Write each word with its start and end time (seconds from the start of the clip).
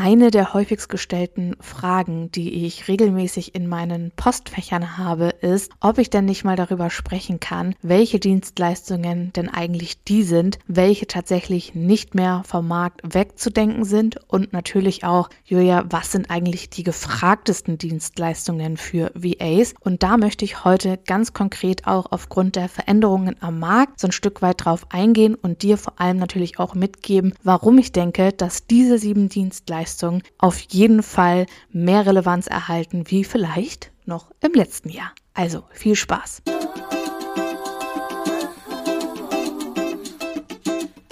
Eine 0.00 0.30
der 0.30 0.54
häufigst 0.54 0.88
gestellten 0.88 1.56
Fragen, 1.58 2.30
die 2.30 2.64
ich 2.64 2.86
regelmäßig 2.86 3.56
in 3.56 3.66
meinen 3.66 4.12
Postfächern 4.14 4.96
habe, 4.96 5.30
ist, 5.40 5.72
ob 5.80 5.98
ich 5.98 6.08
denn 6.08 6.24
nicht 6.24 6.44
mal 6.44 6.54
darüber 6.54 6.88
sprechen 6.88 7.40
kann, 7.40 7.74
welche 7.82 8.20
Dienstleistungen 8.20 9.32
denn 9.32 9.48
eigentlich 9.48 10.04
die 10.04 10.22
sind, 10.22 10.60
welche 10.68 11.08
tatsächlich 11.08 11.74
nicht 11.74 12.14
mehr 12.14 12.44
vom 12.46 12.68
Markt 12.68 13.00
wegzudenken 13.12 13.82
sind 13.82 14.20
und 14.28 14.52
natürlich 14.52 15.02
auch, 15.02 15.30
Julia, 15.44 15.84
was 15.90 16.12
sind 16.12 16.30
eigentlich 16.30 16.70
die 16.70 16.84
gefragtesten 16.84 17.76
Dienstleistungen 17.76 18.76
für 18.76 19.10
VAs? 19.16 19.74
Und 19.80 20.04
da 20.04 20.16
möchte 20.16 20.44
ich 20.44 20.62
heute 20.64 21.00
ganz 21.08 21.32
konkret 21.32 21.88
auch 21.88 22.12
aufgrund 22.12 22.54
der 22.54 22.68
Veränderungen 22.68 23.34
am 23.40 23.58
Markt 23.58 23.98
so 23.98 24.06
ein 24.06 24.12
Stück 24.12 24.42
weit 24.42 24.64
drauf 24.64 24.86
eingehen 24.90 25.34
und 25.34 25.62
dir 25.62 25.76
vor 25.76 26.00
allem 26.00 26.18
natürlich 26.18 26.60
auch 26.60 26.76
mitgeben, 26.76 27.34
warum 27.42 27.78
ich 27.78 27.90
denke, 27.90 28.32
dass 28.32 28.68
diese 28.68 28.98
sieben 28.98 29.28
Dienstleistungen 29.28 29.87
Leistung 29.88 30.22
auf 30.36 30.60
jeden 30.68 31.02
Fall 31.02 31.46
mehr 31.72 32.04
Relevanz 32.04 32.46
erhalten 32.46 33.04
wie 33.06 33.24
vielleicht 33.24 33.90
noch 34.04 34.30
im 34.42 34.52
letzten 34.52 34.90
Jahr. 34.90 35.12
Also 35.32 35.64
viel 35.72 35.94
Spaß! 35.94 36.42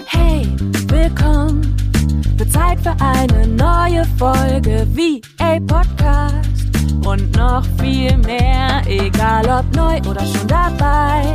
Hey, 0.04 0.46
willkommen! 0.88 1.74
Wird 2.36 2.52
Zeit 2.52 2.78
für 2.80 2.94
eine 3.02 3.46
neue 3.46 4.04
Folge 4.18 4.86
wie 4.90 5.22
a 5.38 5.58
Podcast 5.60 6.50
und 7.06 7.34
noch 7.34 7.64
viel 7.80 8.14
mehr, 8.18 8.82
egal 8.86 9.46
ob 9.48 9.74
neu 9.74 9.96
oder 10.00 10.26
schon 10.26 10.48
dabei. 10.48 11.34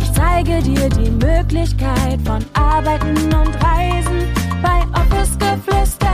Ich 0.00 0.12
zeige 0.12 0.62
dir 0.62 0.88
die 0.90 1.10
Möglichkeit 1.10 2.20
von 2.24 2.44
Arbeiten 2.52 3.34
und 3.34 3.52
Reisen 3.64 4.28
bei 4.62 4.80
Office 4.94 5.36
Geflüster. 5.38 6.08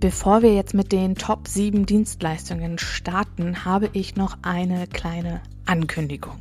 Bevor 0.00 0.42
wir 0.42 0.54
jetzt 0.54 0.74
mit 0.74 0.92
den 0.92 1.16
Top 1.16 1.48
7 1.48 1.84
Dienstleistungen 1.84 2.78
starten, 2.78 3.64
habe 3.64 3.90
ich 3.94 4.14
noch 4.14 4.38
eine 4.42 4.86
kleine 4.86 5.40
Ankündigung. 5.66 6.38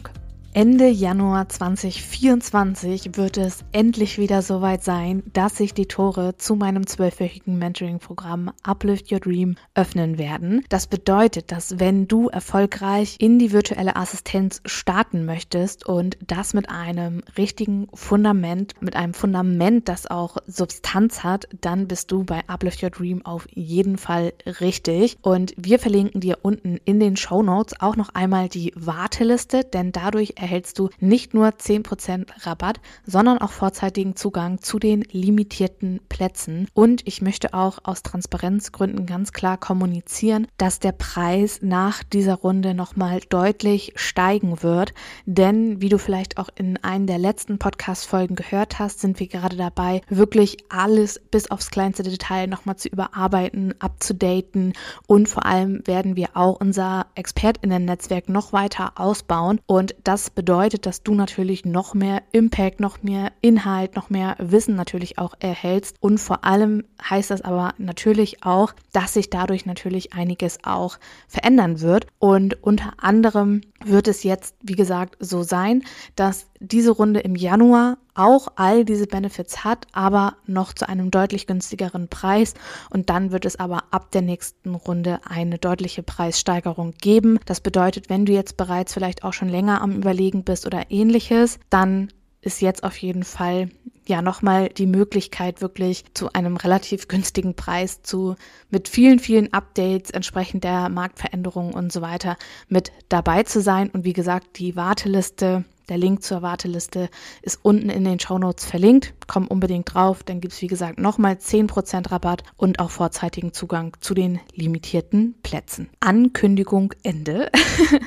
Ende 0.58 0.88
Januar 0.88 1.50
2024 1.50 3.16
wird 3.16 3.38
es 3.38 3.60
endlich 3.74 4.18
wieder 4.18 4.42
soweit 4.42 4.84
sein, 4.84 5.22
dass 5.32 5.56
sich 5.56 5.76
die 5.76 5.86
Tore 5.86 6.36
zu 6.38 6.56
meinem 6.56 6.88
zwölfwöchigen 6.88 7.60
Mentoring-Programm 7.60 8.52
Uplift 8.64 9.12
Your 9.12 9.20
Dream 9.20 9.56
öffnen 9.76 10.18
werden. 10.18 10.66
Das 10.70 10.88
bedeutet, 10.88 11.52
dass 11.52 11.80
wenn 11.80 12.08
du 12.08 12.30
erfolgreich 12.30 13.18
in 13.20 13.38
die 13.38 13.52
virtuelle 13.52 13.98
Assistenz 13.98 14.64
starten 14.66 15.26
möchtest 15.26 15.86
und 15.86 16.18
das 16.26 16.56
mit 16.56 16.72
einem 16.72 17.22
richtigen 17.38 17.88
Fundament, 17.94 18.74
mit 18.82 18.96
einem 18.96 19.14
Fundament, 19.14 19.88
das 19.88 20.08
auch 20.08 20.38
Substanz 20.48 21.24
hat, 21.24 21.48
dann 21.62 21.88
bist 21.88 22.12
du 22.12 22.24
bei 22.24 22.42
Uplift 22.48 22.82
Your 22.82 22.90
Dream 22.90 23.24
auf 23.24 23.48
jeden 23.54 24.00
Fall 24.00 24.34
richtig. 24.60 25.18
Und 25.22 25.54
wir 25.56 25.78
verlinken 25.78 26.20
dir 26.20 26.40
unten 26.42 26.80
in 26.84 27.00
den 27.00 27.16
Show 27.16 27.44
Notes 27.44 27.80
auch 27.80 27.96
noch 27.96 28.10
einmal 28.16 28.50
die 28.50 28.74
Warteliste, 28.76 29.64
denn 29.64 29.92
dadurch 29.92 30.34
erhältst 30.48 30.80
du 30.80 30.90
nicht 31.02 31.34
nur 31.34 31.50
10% 31.50 32.46
Rabatt, 32.46 32.80
sondern 33.06 33.38
auch 33.38 33.52
vorzeitigen 33.52 34.16
Zugang 34.16 34.62
zu 34.62 34.80
den 34.80 35.02
limitierten 35.12 36.00
Plätzen. 36.08 36.70
Und 36.74 37.06
ich 37.06 37.22
möchte 37.22 37.54
auch 37.54 37.80
aus 37.84 38.02
Transparenzgründen 38.02 39.06
ganz 39.06 39.34
klar 39.34 39.58
kommunizieren, 39.58 40.48
dass 40.58 40.80
der 40.80 40.94
Preis 40.94 41.60
nach 41.62 42.02
dieser 42.02 42.36
Runde 42.36 42.74
nochmal 42.74 43.20
deutlich 43.30 43.92
steigen 43.98 44.64
wird. 44.64 44.94
Denn 45.26 45.82
wie 45.82 45.90
du 45.90 46.00
vielleicht 46.00 46.38
auch 46.38 46.48
in 46.56 46.78
einem 46.82 47.08
der 47.08 47.18
letzten 47.18 47.60
Podcast-Folgen 47.60 48.36
gehört 48.36 48.80
hast, 48.80 49.02
sind 49.02 49.20
wir 49.20 49.28
gerade 49.28 49.58
dabei, 49.58 50.02
wirklich 50.08 50.58
alles 50.70 51.20
bis 51.30 51.52
aufs 51.52 51.72
kleinste 51.72 52.04
Detail 52.04 52.48
nochmal 52.48 52.78
zu 52.78 52.88
überarbeiten, 52.88 53.76
abzudaten 53.80 54.72
und 55.08 55.28
vor 55.28 55.46
allem 55.46 55.86
werden 55.86 56.16
wir 56.16 56.30
auch 56.36 56.62
unser 56.62 57.08
ExpertInnen-Netzwerk 57.16 58.30
noch 58.30 58.54
weiter 58.54 58.94
ausbauen. 58.96 59.60
Und 59.66 59.96
das 60.04 60.30
bedeutet, 60.38 60.86
dass 60.86 61.02
du 61.02 61.16
natürlich 61.16 61.66
noch 61.66 61.96
mehr 61.96 62.22
Impact, 62.32 62.80
noch 62.80 63.02
mehr 63.02 63.32
Inhalt, 63.42 63.96
noch 63.96 64.12
mehr 64.12 64.36
Wissen 64.38 64.76
natürlich 64.76 65.18
auch 65.18 65.34
erhältst. 65.40 65.96
Und 66.00 66.20
vor 66.20 66.46
allem 66.46 66.84
heißt 67.10 67.32
das 67.32 67.42
aber 67.42 67.74
natürlich 67.80 68.44
auch, 68.44 68.74
dass 68.94 69.16
sich 69.16 69.32
dadurch 69.32 69.66
natürlich 69.66 70.14
einiges 70.14 70.60
auch 70.64 71.00
verändern 71.28 71.82
wird. 71.82 72.06
Und 72.20 72.64
unter 72.64 72.94
anderem 72.98 73.62
wird 73.84 74.08
es 74.08 74.22
jetzt, 74.22 74.56
wie 74.62 74.76
gesagt, 74.76 75.18
so 75.20 75.42
sein, 75.42 75.82
dass 76.16 76.46
diese 76.60 76.92
Runde 76.92 77.20
im 77.20 77.36
Januar 77.36 77.98
auch 78.14 78.48
all 78.56 78.84
diese 78.84 79.08
Benefits 79.08 79.64
hat, 79.64 79.88
aber 79.92 80.38
noch 80.48 80.74
zu 80.74 80.90
einem 80.90 81.12
deutlich 81.12 81.48
günstigeren 81.48 82.08
Preis. 82.08 82.56
Und 82.90 83.10
dann 83.10 83.32
wird 83.32 83.46
es 83.46 83.60
aber 83.60 83.84
ab 83.92 84.12
der 84.12 84.24
nächsten 84.24 84.76
Runde 84.76 85.20
eine 85.28 85.60
deutliche 85.60 86.04
Preissteigerung 86.04 86.94
geben. 87.00 87.40
Das 87.46 87.62
bedeutet, 87.62 88.10
wenn 88.10 88.26
du 88.26 88.34
jetzt 88.34 88.58
bereits 88.58 88.94
vielleicht 88.94 89.24
auch 89.24 89.34
schon 89.34 89.50
länger 89.50 89.82
am 89.82 89.92
Überlegen 89.92 90.44
bist 90.44 90.66
oder 90.66 90.90
ähnliches, 90.90 91.60
dann 91.70 92.10
ist 92.42 92.62
jetzt 92.62 92.84
auf 92.84 92.98
jeden 92.98 93.24
Fall 93.24 93.70
ja 94.06 94.22
nochmal 94.22 94.70
die 94.70 94.86
Möglichkeit, 94.86 95.62
wirklich 95.62 96.06
zu 96.14 96.32
einem 96.34 96.56
relativ 96.56 97.08
günstigen 97.08 97.56
Preis 97.56 98.02
zu 98.04 98.36
mit 98.70 98.88
vielen, 98.88 99.20
vielen 99.20 99.52
Updates 99.54 100.12
entsprechend 100.12 100.64
der 100.64 100.90
Marktveränderungen 100.90 101.74
und 101.74 101.92
so 101.92 102.02
weiter 102.02 102.38
mit 102.70 102.92
dabei 103.10 103.44
zu 103.44 103.62
sein. 103.62 103.90
Und 103.90 104.06
wie 104.06 104.14
gesagt, 104.14 104.60
die 104.60 104.76
Warteliste 104.76 105.66
der 105.90 105.98
Link 105.98 106.24
zur 106.24 106.42
Warteliste 106.42 107.10
ist 107.42 107.60
unten 107.62 107.90
in 107.90 108.04
den 108.04 108.20
Show 108.20 108.38
Notes 108.38 108.66
verlinkt. 108.66 109.14
Komm 109.28 109.48
unbedingt 109.48 109.94
drauf, 109.94 110.24
dann 110.24 110.42
gibt 110.42 110.54
es 110.54 110.62
wie 110.62 110.68
gesagt 110.68 111.00
nochmal 111.00 111.34
10% 111.36 112.12
Rabatt 112.12 112.44
und 112.58 112.80
auch 112.80 112.90
vorzeitigen 112.90 113.54
Zugang 113.54 113.96
zu 114.00 114.14
den 114.14 114.40
limitierten 114.54 115.36
Plätzen. 115.44 115.90
Ankündigung 116.00 116.94
Ende. 117.04 117.52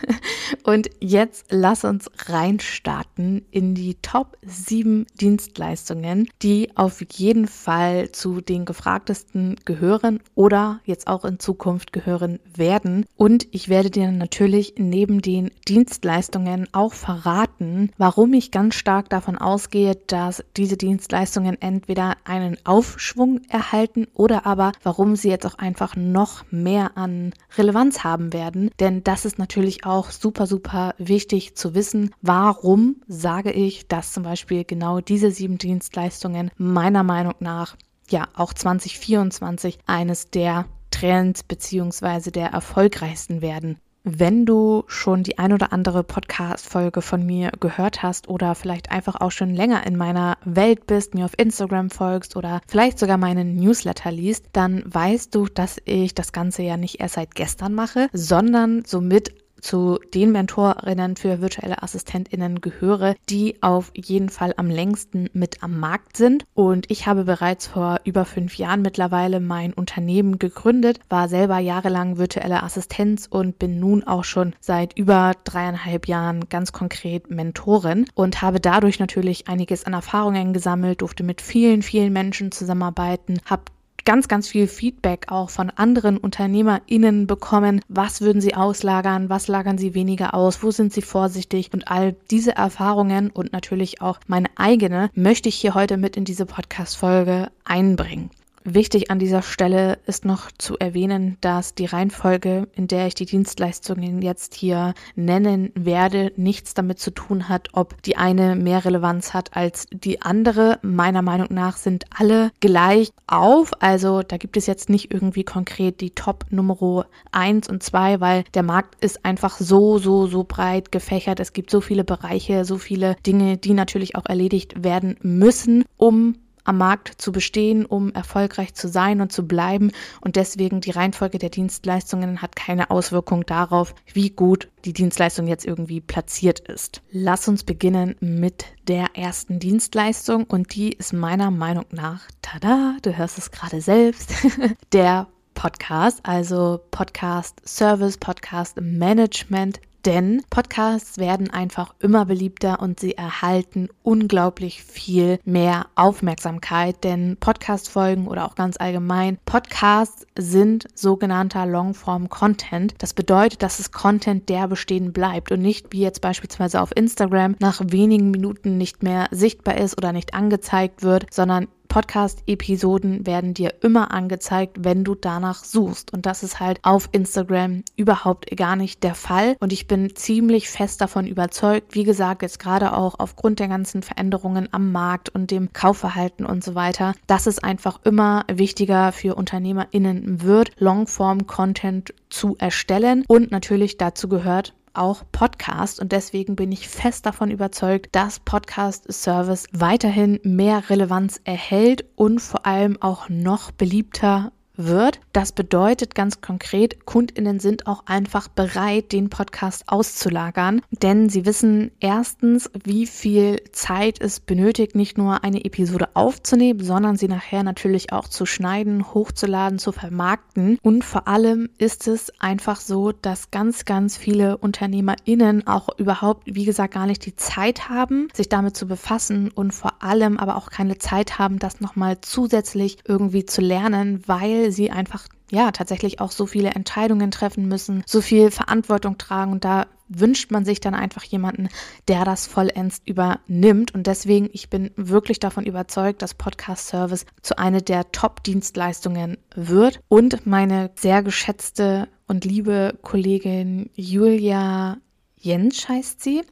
und 0.65 0.91
jetzt 1.01 1.47
lass 1.51 1.85
uns 1.85 2.11
reinstarten 2.27 3.47
in 3.51 3.75
die 3.75 3.95
Top 4.03 4.37
7 4.43 5.07
Dienstleistungen, 5.21 6.29
die 6.43 6.77
auf 6.77 7.03
jeden 7.12 7.47
Fall 7.47 8.12
zu 8.12 8.41
den 8.41 8.65
gefragtesten 8.65 9.57
gehören 9.65 10.21
oder 10.35 10.81
jetzt 10.85 11.07
auch 11.07 11.25
in 11.25 11.39
Zukunft 11.39 11.93
gehören 11.93 12.41
werden. 12.55 13.07
Und 13.17 13.47
ich 13.53 13.69
werde 13.69 13.91
dir 13.91 14.11
natürlich 14.11 14.75
neben 14.77 15.23
den 15.23 15.51
Dienstleistungen 15.69 16.69
auch 16.73 16.93
verraten, 16.93 17.69
warum 17.98 18.32
ich 18.32 18.50
ganz 18.50 18.75
stark 18.75 19.08
davon 19.08 19.36
ausgehe, 19.36 19.97
dass 20.06 20.44
diese 20.56 20.76
Dienstleistungen 20.76 21.60
entweder 21.60 22.16
einen 22.25 22.56
Aufschwung 22.64 23.41
erhalten 23.48 24.06
oder 24.14 24.47
aber 24.47 24.72
warum 24.82 25.16
sie 25.16 25.28
jetzt 25.28 25.47
auch 25.47 25.58
einfach 25.58 25.97
noch 25.97 26.44
mehr 26.50 26.97
an 26.97 27.32
Relevanz 27.56 28.04
haben 28.04 28.32
werden. 28.32 28.70
Denn 28.81 29.04
das 29.04 29.25
ist 29.25 29.38
natürlich 29.38 29.84
auch 29.84 30.10
super, 30.10 30.47
super 30.47 30.94
wichtig 30.98 31.56
zu 31.56 31.75
wissen. 31.75 32.14
Warum 32.22 32.97
sage 33.06 33.53
ich, 33.53 33.88
dass 33.88 34.12
zum 34.12 34.22
Beispiel 34.22 34.64
genau 34.64 35.00
diese 35.00 35.31
sieben 35.31 35.58
Dienstleistungen 35.58 36.50
meiner 36.56 37.02
Meinung 37.02 37.34
nach 37.41 37.76
ja 38.08 38.28
auch 38.34 38.52
2024 38.52 39.78
eines 39.87 40.31
der 40.31 40.66
Trends 40.91 41.42
beziehungsweise 41.42 42.32
der 42.32 42.48
erfolgreichsten 42.48 43.42
werden 43.42 43.78
wenn 44.03 44.47
du 44.47 44.84
schon 44.87 45.22
die 45.22 45.38
ein 45.38 45.53
oder 45.53 45.72
andere 45.72 46.03
Podcast-Folge 46.03 47.03
von 47.03 47.25
mir 47.25 47.50
gehört 47.61 48.03
hast 48.03 48.28
oder 48.28 48.55
vielleicht 48.55 48.91
einfach 48.91 49.21
auch 49.21 49.31
schon 49.31 49.55
länger 49.55 49.87
in 49.87 49.97
meiner 49.97 50.38
Welt 50.44 50.87
bist, 50.87 51.15
mir 51.15 51.25
auf 51.25 51.38
Instagram 51.38 51.91
folgst 51.91 52.37
oder 52.37 52.61
vielleicht 52.66 52.99
sogar 52.99 53.19
meinen 53.19 53.56
Newsletter 53.56 54.11
liest, 54.11 54.47
dann 54.53 54.83
weißt 54.87 55.34
du, 55.34 55.47
dass 55.47 55.81
ich 55.84 56.15
das 56.15 56.33
Ganze 56.33 56.62
ja 56.62 56.77
nicht 56.77 57.00
erst 57.00 57.15
seit 57.15 57.34
gestern 57.34 57.75
mache, 57.75 58.09
sondern 58.12 58.84
somit 58.87 59.33
zu 59.60 59.98
den 60.15 60.32
Mentorinnen 60.32 61.16
für 61.16 61.41
virtuelle 61.41 61.82
Assistentinnen 61.82 62.60
gehöre, 62.60 63.15
die 63.28 63.62
auf 63.62 63.93
jeden 63.94 64.28
Fall 64.28 64.54
am 64.56 64.69
längsten 64.69 65.28
mit 65.32 65.62
am 65.62 65.79
Markt 65.79 66.17
sind. 66.17 66.44
Und 66.55 66.90
ich 66.90 67.06
habe 67.06 67.25
bereits 67.25 67.67
vor 67.67 68.00
über 68.05 68.25
fünf 68.25 68.56
Jahren 68.56 68.82
mittlerweile 68.82 69.40
mein 69.40 69.73
Unternehmen 69.73 70.38
gegründet, 70.38 71.00
war 71.08 71.29
selber 71.29 71.58
jahrelang 71.58 72.19
virtuelle 72.19 72.62
Assistenz 72.62 73.26
und 73.29 73.58
bin 73.58 73.79
nun 73.79 74.05
auch 74.05 74.25
schon 74.25 74.55
seit 74.61 74.96
über 74.99 75.32
dreieinhalb 75.44 76.08
Jahren 76.08 76.49
ganz 76.49 76.73
konkret 76.73 77.31
Mentorin 77.31 78.06
und 78.14 78.43
habe 78.43 78.61
dadurch 78.61 78.99
natürlich 78.99 79.49
einiges 79.49 79.85
an 79.85 79.93
Erfahrungen 79.93 80.52
gesammelt, 80.52 81.02
durfte 81.02 81.23
mit 81.23 81.40
vielen, 81.40 81.82
vielen 81.82 82.12
Menschen 82.12 82.52
zusammenarbeiten, 82.52 83.40
habe 83.44 83.62
ganz, 84.05 84.29
ganz 84.29 84.49
viel 84.49 84.67
Feedback 84.67 85.26
auch 85.29 85.50
von 85.50 85.70
anderen 85.70 86.19
UnternehmerInnen 86.19 87.26
bekommen. 87.26 87.81
Was 87.88 88.20
würden 88.20 88.41
sie 88.41 88.55
auslagern? 88.55 89.29
Was 89.29 89.49
lagern 89.49 89.79
sie 89.79 89.94
weniger 89.94 90.35
aus? 90.35 90.62
Wo 90.62 90.70
sind 90.70 90.93
sie 90.93 91.02
vorsichtig? 91.02 91.70
Und 91.73 91.88
all 91.88 92.14
diese 92.31 92.56
Erfahrungen 92.56 93.31
und 93.31 93.52
natürlich 93.52 94.00
auch 94.00 94.20
meine 94.26 94.49
eigene 94.56 95.11
möchte 95.14 95.49
ich 95.49 95.56
hier 95.56 95.75
heute 95.75 95.97
mit 95.97 96.17
in 96.17 96.25
diese 96.25 96.47
Podcast-Folge 96.47 97.50
einbringen. 97.64 98.31
Wichtig 98.62 99.11
an 99.11 99.19
dieser 99.19 99.41
Stelle 99.41 99.99
ist 100.05 100.27
noch 100.27 100.53
zu 100.53 100.77
erwähnen, 100.77 101.39
dass 101.41 101.75
die 101.75 101.87
Reihenfolge, 101.87 102.69
in 102.75 102.89
der 102.89 103.07
ich 103.07 103.15
die 103.15 103.25
Dienstleistungen 103.25 104.21
jetzt 104.21 104.55
hier 104.55 104.93
nennen 105.17 105.73
werde, 105.75 106.31
nichts 106.37 106.75
damit 106.75 106.99
zu 106.99 107.11
tun 107.11 107.49
hat, 107.49 107.69
ob 107.73 108.03
die 108.03 108.19
eine 108.19 108.57
mehr 108.57 108.85
Relevanz 108.85 109.33
hat 109.33 109.57
als 109.57 109.87
die 109.91 110.21
andere. 110.21 110.79
Meiner 110.83 111.23
Meinung 111.23 111.49
nach 111.49 111.79
sind 111.79 112.05
alle 112.15 112.51
gleich 112.61 113.12
auf. 113.27 113.71
Also 113.81 114.23
da 114.23 114.37
gibt 114.37 114.59
es 114.59 114.67
jetzt 114.67 114.91
nicht 114.91 115.11
irgendwie 115.11 115.45
konkret 115.45 116.03
die 116.03 116.11
Top 116.11 116.45
Nummer 116.51 117.07
1 117.33 117.67
und 117.71 117.83
2, 117.83 118.21
weil 118.21 118.45
der 118.53 118.62
Markt 118.62 119.03
ist 119.03 119.25
einfach 119.25 119.57
so, 119.57 119.97
so, 119.97 120.27
so 120.27 120.45
breit 120.45 120.93
gefächert. 120.93 121.41
Es 121.41 121.55
gibt 121.55 121.71
so 121.71 121.81
viele 121.81 122.05
Bereiche, 122.05 122.67
so 122.67 122.77
viele 122.77 123.17
Dinge, 123.27 123.57
die 123.57 123.73
natürlich 123.73 124.17
auch 124.17 124.27
erledigt 124.27 124.85
werden 124.85 125.17
müssen, 125.23 125.87
um 125.97 126.35
am 126.70 126.78
Markt 126.78 127.20
zu 127.20 127.32
bestehen, 127.32 127.84
um 127.84 128.12
erfolgreich 128.14 128.75
zu 128.75 128.87
sein 128.88 129.20
und 129.20 129.32
zu 129.32 129.46
bleiben. 129.46 129.90
Und 130.20 130.37
deswegen 130.37 130.81
die 130.81 130.93
Reihenfolge 130.93 131.38
der 131.38 131.50
Dienstleistungen 131.50 132.40
hat 132.40 132.55
keine 132.55 132.90
Auswirkung 132.90 133.44
darauf, 133.44 133.93
wie 134.12 134.31
gut 134.31 134.69
die 134.84 134.93
Dienstleistung 134.93 135.49
jetzt 135.49 135.67
irgendwie 135.67 136.00
platziert 136.00 136.61
ist. 136.61 137.02
Lass 137.11 137.49
uns 137.49 137.64
beginnen 137.64 138.14
mit 138.20 138.67
der 138.87 139.17
ersten 139.17 139.58
Dienstleistung 139.58 140.44
und 140.44 140.76
die 140.76 140.93
ist 140.93 141.12
meiner 141.12 141.50
Meinung 141.50 141.87
nach, 141.90 142.22
tada, 142.40 142.96
du 143.02 143.19
hörst 143.19 143.37
es 143.37 143.50
gerade 143.50 143.81
selbst, 143.81 144.32
der 144.93 145.26
Podcast, 145.55 146.20
also 146.23 146.81
Podcast 146.93 147.61
Service, 147.69 148.16
Podcast 148.16 148.81
Management 148.81 149.81
denn 150.06 150.43
Podcasts 150.50 151.19
werden 151.19 151.50
einfach 151.50 151.94
immer 151.99 152.26
beliebter 152.26 152.81
und 152.81 153.00
sie 153.00 153.17
erhalten 153.17 153.88
unglaublich 154.02 154.82
viel 154.82 155.38
mehr 155.44 155.87
Aufmerksamkeit, 155.94 157.05
denn 157.05 157.37
Podcast-Folgen 157.38 158.26
oder 158.26 158.47
auch 158.47 158.55
ganz 158.55 158.76
allgemein 158.79 159.38
Podcasts 159.44 160.26
sind 160.38 160.87
sogenannter 160.94 161.67
Longform-Content. 161.67 162.94
Das 162.99 163.14
bedeutet, 163.14 163.62
dass 163.62 163.79
es 163.79 163.93
Content, 163.93 164.49
der 164.49 164.69
bestehen 164.69 165.12
bleibt 165.12 165.52
und 165.52 165.61
nicht 165.61 165.93
wie 165.93 166.00
jetzt 166.00 166.20
beispielsweise 166.20 166.81
auf 166.81 166.97
Instagram 166.97 167.56
nach 167.61 167.81
wenigen 167.85 168.31
Minuten 168.31 168.79
nicht 168.79 169.02
mehr 169.02 169.29
sichtbar 169.31 169.79
ist 169.79 169.97
oder 169.99 170.12
nicht 170.12 170.35
angezeigt 170.35 171.02
wird, 171.02 171.26
sondern 171.31 171.69
Podcast-Episoden 171.90 173.26
werden 173.26 173.52
dir 173.52 173.75
immer 173.82 174.12
angezeigt, 174.12 174.78
wenn 174.84 175.04
du 175.04 175.14
danach 175.14 175.64
suchst. 175.64 176.12
Und 176.14 176.25
das 176.25 176.42
ist 176.42 176.60
halt 176.60 176.78
auf 176.82 177.08
Instagram 177.12 177.82
überhaupt 177.96 178.56
gar 178.56 178.76
nicht 178.76 179.02
der 179.02 179.16
Fall. 179.16 179.56
Und 179.58 179.72
ich 179.72 179.88
bin 179.88 180.14
ziemlich 180.14 180.70
fest 180.70 181.00
davon 181.00 181.26
überzeugt, 181.26 181.94
wie 181.94 182.04
gesagt, 182.04 182.42
jetzt 182.42 182.60
gerade 182.60 182.96
auch 182.96 183.16
aufgrund 183.19 183.58
der 183.58 183.69
ganzen 183.69 184.02
Veränderungen 184.02 184.69
am 184.70 184.92
Markt 184.92 185.28
und 185.28 185.50
dem 185.50 185.72
Kaufverhalten 185.72 186.46
und 186.46 186.62
so 186.64 186.75
weiter, 186.75 187.14
dass 187.26 187.46
es 187.46 187.58
einfach 187.58 188.00
immer 188.04 188.44
wichtiger 188.50 189.10
für 189.10 189.34
UnternehmerInnen 189.34 190.42
wird, 190.42 190.70
Longform-Content 190.78 192.14
zu 192.31 192.54
erstellen. 192.58 193.25
Und 193.26 193.50
natürlich 193.50 193.98
dazu 193.98 194.28
gehört 194.28 194.75
auch 194.94 195.25
Podcast 195.32 196.00
und 196.00 196.12
deswegen 196.12 196.56
bin 196.56 196.72
ich 196.72 196.88
fest 196.88 197.26
davon 197.26 197.50
überzeugt, 197.50 198.14
dass 198.14 198.40
Podcast 198.40 199.12
Service 199.12 199.66
weiterhin 199.72 200.40
mehr 200.42 200.90
Relevanz 200.90 201.40
erhält 201.44 202.04
und 202.16 202.40
vor 202.40 202.66
allem 202.66 203.00
auch 203.00 203.28
noch 203.28 203.70
beliebter 203.70 204.52
wird. 204.87 205.21
Das 205.32 205.53
bedeutet 205.53 206.15
ganz 206.15 206.41
konkret, 206.41 207.06
Kundinnen 207.06 207.61
sind 207.61 207.87
auch 207.87 208.05
einfach 208.06 208.49
bereit, 208.49 209.12
den 209.12 209.31
Podcast 209.31 209.85
auszulagern, 209.87 210.82
denn 211.03 211.29
sie 211.29 211.47
wissen 211.47 211.93
erstens, 212.00 212.71
wie 212.85 213.06
viel 213.06 213.62
Zeit 213.73 214.21
es 214.21 214.41
benötigt, 214.41 214.94
nicht 214.94 215.19
nur 215.19 215.44
eine 215.44 215.65
Episode 215.65 216.09
aufzunehmen, 216.15 216.81
sondern 216.81 217.17
sie 217.17 217.29
nachher 217.29 217.62
natürlich 217.62 218.12
auch 218.12 218.29
zu 218.29 218.47
schneiden, 218.47 219.15
hochzuladen, 219.15 219.79
zu 219.79 219.93
vermarkten. 219.93 220.79
Und 220.83 221.05
vor 221.05 221.29
allem 221.29 221.71
ist 221.79 222.09
es 222.09 222.33
einfach 222.41 222.81
so, 222.81 223.12
dass 223.12 223.50
ganz, 223.50 223.85
ganz 223.85 224.17
viele 224.17 224.59
UnternehmerInnen 224.59 225.67
auch 225.67 225.88
überhaupt, 225.99 226.44
wie 226.47 226.65
gesagt, 226.65 226.94
gar 226.94 227.06
nicht 227.06 227.25
die 227.26 227.37
Zeit 227.37 227.88
haben, 227.88 228.29
sich 228.35 228.49
damit 228.49 228.76
zu 228.76 228.87
befassen 228.87 229.50
und 229.50 229.73
vor 229.73 230.03
allem 230.03 230.38
aber 230.38 230.56
auch 230.56 230.71
keine 230.71 230.99
Zeit 230.99 231.38
haben, 231.38 231.59
das 231.59 231.81
nochmal 231.81 232.21
zusätzlich 232.21 232.99
irgendwie 233.06 233.47
zu 233.47 233.61
lernen, 233.61 234.23
weil 234.26 234.69
sie 234.72 234.90
einfach 234.90 235.26
ja 235.50 235.72
tatsächlich 235.72 236.20
auch 236.20 236.32
so 236.32 236.46
viele 236.46 236.70
Entscheidungen 236.70 237.31
treffen 237.31 237.69
müssen, 237.69 238.02
so 238.06 238.20
viel 238.20 238.50
Verantwortung 238.50 239.19
tragen 239.19 239.52
und 239.52 239.64
da 239.64 239.87
wünscht 240.11 240.50
man 240.50 240.64
sich 240.64 240.81
dann 240.81 240.94
einfach 240.94 241.22
jemanden, 241.22 241.69
der 242.08 242.25
das 242.25 242.46
vollends 242.46 243.00
übernimmt. 243.05 243.94
Und 243.94 244.06
deswegen, 244.06 244.50
ich 244.52 244.69
bin 244.69 244.90
wirklich 244.96 245.38
davon 245.38 245.64
überzeugt, 245.64 246.20
dass 246.20 246.34
Podcast 246.34 246.88
Service 246.88 247.26
zu 247.43 247.56
einer 247.58 247.81
der 247.81 248.11
Top-Dienstleistungen 248.11 249.38
wird. 249.55 250.00
Und 250.08 250.46
meine 250.46 250.90
sehr 250.96 251.23
geschätzte 251.23 252.08
und 252.26 252.44
liebe 252.44 252.99
Kollegin 253.02 253.90
Julia 253.94 254.99
Jens 255.40 255.88
heißt 255.88 256.22
sie. 256.22 256.42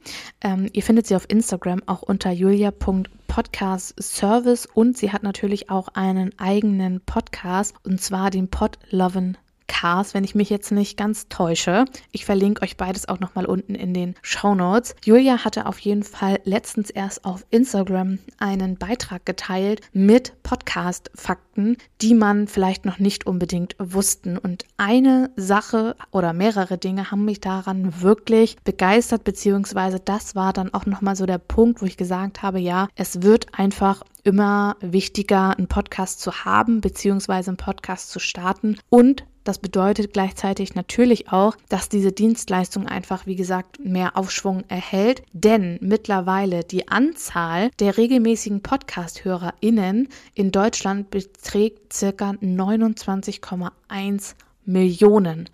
Ähm, 0.41 0.67
ihr 0.73 0.81
findet 0.81 1.05
sie 1.07 1.15
auf 1.15 1.29
Instagram 1.29 1.83
auch 1.85 2.01
unter 2.01 2.31
julia.podcastservice 2.31 4.65
und 4.65 4.97
sie 4.97 5.11
hat 5.11 5.21
natürlich 5.21 5.69
auch 5.69 5.89
einen 5.89 6.31
eigenen 6.39 7.01
Podcast 7.01 7.75
und 7.83 8.01
zwar 8.01 8.31
den 8.31 8.49
Podloven 8.49 9.37
Cars, 9.79 10.13
wenn 10.13 10.25
ich 10.25 10.35
mich 10.35 10.49
jetzt 10.49 10.73
nicht 10.73 10.97
ganz 10.97 11.29
täusche. 11.29 11.85
Ich 12.11 12.25
verlinke 12.25 12.63
euch 12.63 12.75
beides 12.75 13.07
auch 13.07 13.21
nochmal 13.21 13.45
unten 13.45 13.75
in 13.75 13.93
den 13.93 14.15
Show 14.21 14.53
Notes. 14.53 14.93
Julia 15.05 15.45
hatte 15.45 15.67
auf 15.67 15.79
jeden 15.79 16.03
Fall 16.03 16.41
letztens 16.43 16.89
erst 16.89 17.23
auf 17.23 17.45
Instagram 17.49 18.19
einen 18.39 18.75
Beitrag 18.77 19.25
geteilt 19.25 19.79
mit 19.93 20.33
Podcast-Fakten, 20.43 21.77
die 22.01 22.13
man 22.13 22.49
vielleicht 22.49 22.83
noch 22.83 22.99
nicht 22.99 23.25
unbedingt 23.25 23.77
wussten. 23.79 24.37
Und 24.37 24.65
eine 24.75 25.31
Sache 25.37 25.95
oder 26.11 26.33
mehrere 26.33 26.77
Dinge 26.77 27.09
haben 27.09 27.23
mich 27.23 27.39
daran 27.39 28.01
wirklich 28.01 28.57
begeistert, 28.65 29.23
beziehungsweise 29.23 30.01
das 30.01 30.35
war 30.35 30.51
dann 30.51 30.73
auch 30.73 30.87
nochmal 30.87 31.15
so 31.15 31.25
der 31.25 31.37
Punkt, 31.37 31.81
wo 31.81 31.85
ich 31.85 31.95
gesagt 31.95 32.41
habe, 32.41 32.59
ja, 32.59 32.89
es 32.95 33.21
wird 33.21 33.57
einfach 33.57 34.03
immer 34.23 34.75
wichtiger, 34.81 35.57
einen 35.57 35.67
Podcast 35.67 36.21
zu 36.21 36.45
haben, 36.45 36.81
beziehungsweise 36.81 37.51
einen 37.51 37.57
Podcast 37.57 38.11
zu 38.11 38.19
starten 38.19 38.77
und 38.89 39.23
das 39.49 39.57
bedeutet 39.57 40.13
gleichzeitig 40.13 40.75
natürlich 40.75 41.31
auch, 41.31 41.57
dass 41.69 41.89
diese 41.89 42.11
Dienstleistung 42.11 42.87
einfach, 42.87 43.25
wie 43.25 43.35
gesagt, 43.35 43.79
mehr 43.79 44.15
Aufschwung 44.15 44.63
erhält, 44.67 45.23
denn 45.33 45.79
mittlerweile 45.81 46.63
die 46.63 46.87
Anzahl 46.87 47.71
der 47.79 47.97
regelmäßigen 47.97 48.61
Podcast-HörerInnen 48.61 50.09
in 50.35 50.51
Deutschland 50.51 51.09
beträgt 51.09 51.93
circa 51.93 52.29
29,1 52.29 54.35
Millionen. 54.65 55.49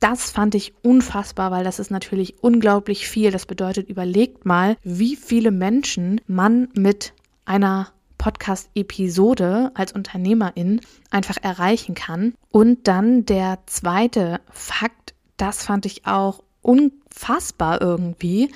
Das 0.00 0.30
fand 0.30 0.54
ich 0.54 0.74
unfassbar, 0.82 1.50
weil 1.50 1.62
das 1.62 1.78
ist 1.78 1.90
natürlich 1.90 2.42
unglaublich 2.42 3.08
viel. 3.08 3.30
Das 3.30 3.46
bedeutet, 3.46 3.88
überlegt 3.88 4.44
mal, 4.44 4.76
wie 4.82 5.14
viele 5.14 5.52
Menschen 5.52 6.20
man 6.26 6.68
mit 6.74 7.12
einer 7.44 7.92
Podcast-Episode 8.18 9.70
als 9.74 9.92
Unternehmerin 9.92 10.80
einfach 11.10 11.36
erreichen 11.42 11.94
kann. 11.94 12.34
Und 12.50 12.88
dann 12.88 13.26
der 13.26 13.58
zweite 13.66 14.40
Fakt, 14.50 15.14
das 15.36 15.64
fand 15.64 15.86
ich 15.86 16.06
auch 16.06 16.42
unfassbar 16.62 17.80
irgendwie, 17.80 18.50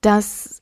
dass 0.00 0.60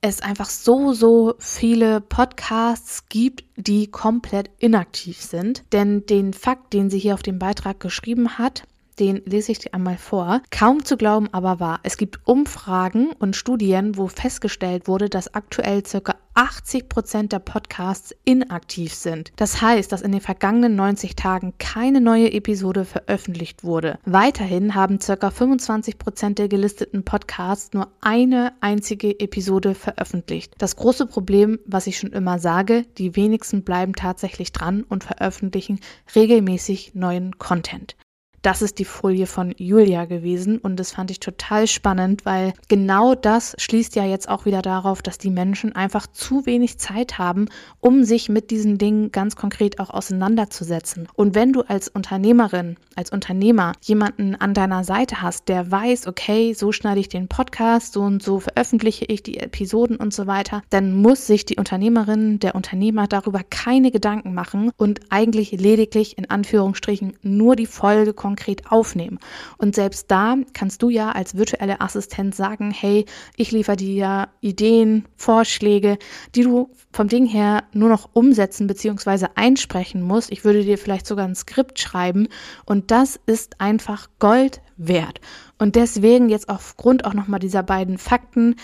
es 0.00 0.20
einfach 0.20 0.50
so, 0.50 0.92
so 0.92 1.34
viele 1.38 2.00
Podcasts 2.00 3.08
gibt, 3.08 3.44
die 3.56 3.86
komplett 3.86 4.50
inaktiv 4.58 5.22
sind. 5.22 5.62
Denn 5.72 6.04
den 6.06 6.32
Fakt, 6.32 6.72
den 6.72 6.90
sie 6.90 6.98
hier 6.98 7.14
auf 7.14 7.22
dem 7.22 7.38
Beitrag 7.38 7.78
geschrieben 7.78 8.36
hat, 8.36 8.64
den 9.02 9.20
lese 9.24 9.50
ich 9.50 9.58
dir 9.58 9.74
einmal 9.74 9.98
vor. 9.98 10.42
Kaum 10.52 10.84
zu 10.84 10.96
glauben, 10.96 11.28
aber 11.32 11.58
wahr. 11.58 11.80
Es 11.82 11.96
gibt 11.96 12.20
Umfragen 12.24 13.10
und 13.18 13.34
Studien, 13.34 13.96
wo 13.96 14.06
festgestellt 14.06 14.86
wurde, 14.86 15.08
dass 15.08 15.34
aktuell 15.34 15.82
ca. 15.82 16.14
80 16.34 16.88
Prozent 16.88 17.32
der 17.32 17.40
Podcasts 17.40 18.14
inaktiv 18.24 18.94
sind. 18.94 19.32
Das 19.36 19.60
heißt, 19.60 19.90
dass 19.90 20.02
in 20.02 20.12
den 20.12 20.20
vergangenen 20.20 20.76
90 20.76 21.16
Tagen 21.16 21.54
keine 21.58 22.00
neue 22.00 22.32
Episode 22.32 22.84
veröffentlicht 22.84 23.64
wurde. 23.64 23.98
Weiterhin 24.04 24.76
haben 24.76 25.00
ca. 25.00 25.30
25 25.30 25.98
Prozent 25.98 26.38
der 26.38 26.48
gelisteten 26.48 27.04
Podcasts 27.04 27.74
nur 27.74 27.88
eine 28.00 28.52
einzige 28.60 29.18
Episode 29.18 29.74
veröffentlicht. 29.74 30.54
Das 30.58 30.76
große 30.76 31.06
Problem, 31.06 31.58
was 31.66 31.88
ich 31.88 31.98
schon 31.98 32.12
immer 32.12 32.38
sage, 32.38 32.86
die 32.98 33.16
wenigsten 33.16 33.64
bleiben 33.64 33.94
tatsächlich 33.94 34.52
dran 34.52 34.84
und 34.84 35.02
veröffentlichen 35.02 35.80
regelmäßig 36.14 36.94
neuen 36.94 37.36
Content. 37.38 37.96
Das 38.42 38.60
ist 38.60 38.80
die 38.80 38.84
Folie 38.84 39.26
von 39.26 39.54
Julia 39.56 40.04
gewesen 40.04 40.58
und 40.58 40.76
das 40.78 40.92
fand 40.92 41.12
ich 41.12 41.20
total 41.20 41.68
spannend, 41.68 42.26
weil 42.26 42.52
genau 42.68 43.14
das 43.14 43.54
schließt 43.58 43.94
ja 43.94 44.04
jetzt 44.04 44.28
auch 44.28 44.44
wieder 44.44 44.62
darauf, 44.62 45.00
dass 45.00 45.16
die 45.18 45.30
Menschen 45.30 45.74
einfach 45.76 46.08
zu 46.08 46.44
wenig 46.44 46.78
Zeit 46.78 47.18
haben, 47.18 47.46
um 47.80 48.02
sich 48.02 48.28
mit 48.28 48.50
diesen 48.50 48.78
Dingen 48.78 49.12
ganz 49.12 49.36
konkret 49.36 49.78
auch 49.78 49.90
auseinanderzusetzen. 49.90 51.08
Und 51.14 51.36
wenn 51.36 51.52
du 51.52 51.62
als 51.62 51.88
Unternehmerin, 51.88 52.76
als 52.96 53.10
Unternehmer 53.10 53.72
jemanden 53.80 54.34
an 54.34 54.54
deiner 54.54 54.82
Seite 54.82 55.22
hast, 55.22 55.48
der 55.48 55.70
weiß, 55.70 56.08
okay, 56.08 56.52
so 56.52 56.72
schneide 56.72 57.00
ich 57.00 57.08
den 57.08 57.28
Podcast, 57.28 57.92
so 57.92 58.02
und 58.02 58.22
so 58.22 58.40
veröffentliche 58.40 59.04
ich 59.04 59.22
die 59.22 59.38
Episoden 59.38 59.96
und 59.96 60.12
so 60.12 60.26
weiter, 60.26 60.62
dann 60.70 60.94
muss 60.94 61.28
sich 61.28 61.46
die 61.46 61.56
Unternehmerin, 61.56 62.40
der 62.40 62.56
Unternehmer 62.56 63.06
darüber 63.06 63.42
keine 63.48 63.92
Gedanken 63.92 64.34
machen 64.34 64.72
und 64.76 65.00
eigentlich 65.10 65.52
lediglich 65.52 66.18
in 66.18 66.28
Anführungsstrichen 66.28 67.14
nur 67.22 67.54
die 67.54 67.66
Folge 67.66 68.12
konkret 68.12 68.31
aufnehmen. 68.70 69.18
Und 69.58 69.74
selbst 69.74 70.10
da 70.10 70.36
kannst 70.52 70.82
du 70.82 70.90
ja 70.90 71.12
als 71.12 71.36
virtuelle 71.36 71.80
Assistent 71.80 72.34
sagen, 72.34 72.70
hey, 72.70 73.06
ich 73.36 73.52
liefere 73.52 73.76
dir 73.76 74.28
Ideen, 74.40 75.06
Vorschläge, 75.16 75.98
die 76.34 76.42
du 76.42 76.70
vom 76.92 77.08
Ding 77.08 77.26
her 77.26 77.64
nur 77.72 77.88
noch 77.88 78.10
umsetzen 78.12 78.66
bzw. 78.66 79.26
einsprechen 79.34 80.02
musst. 80.02 80.30
Ich 80.30 80.44
würde 80.44 80.64
dir 80.64 80.78
vielleicht 80.78 81.06
sogar 81.06 81.26
ein 81.26 81.34
Skript 81.34 81.78
schreiben 81.78 82.28
und 82.64 82.90
das 82.90 83.18
ist 83.26 83.60
einfach 83.60 84.08
Gold 84.18 84.60
wert. 84.76 85.20
Und 85.58 85.76
deswegen 85.76 86.28
jetzt 86.28 86.48
aufgrund 86.48 87.04
auch 87.04 87.14
nochmal 87.14 87.40
dieser 87.40 87.62
beiden 87.62 87.98
Fakten, 87.98 88.56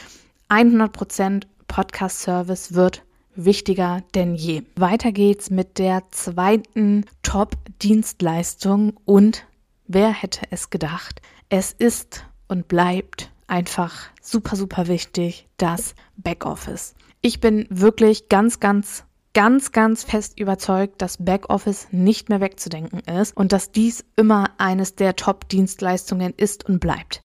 100% 0.48 1.44
Podcast-Service 1.68 2.74
wird 2.74 3.02
wichtiger 3.38 4.02
denn 4.14 4.34
je. 4.34 4.62
Weiter 4.74 5.12
geht's 5.12 5.50
mit 5.50 5.78
der 5.78 6.02
zweiten 6.10 7.04
Top-Dienstleistung 7.22 8.94
und 9.04 9.44
wer 9.88 10.10
hätte 10.10 10.42
es 10.50 10.70
gedacht? 10.70 11.20
Es 11.48 11.72
ist 11.72 12.24
und 12.46 12.68
bleibt 12.68 13.30
einfach 13.46 13.94
super, 14.22 14.54
super 14.54 14.86
wichtig, 14.86 15.48
das 15.56 15.94
Backoffice. 16.16 16.94
Ich 17.20 17.40
bin 17.40 17.66
wirklich 17.70 18.28
ganz, 18.28 18.60
ganz 18.60 19.04
ganz, 19.38 19.70
ganz 19.70 20.02
fest 20.02 20.40
überzeugt, 20.40 21.00
dass 21.00 21.24
Backoffice 21.24 21.86
nicht 21.92 22.28
mehr 22.28 22.40
wegzudenken 22.40 23.00
ist 23.00 23.36
und 23.36 23.52
dass 23.52 23.70
dies 23.70 24.04
immer 24.16 24.50
eines 24.58 24.96
der 24.96 25.14
Top-Dienstleistungen 25.14 26.34
ist 26.36 26.68
und 26.68 26.80
bleibt. 26.80 27.20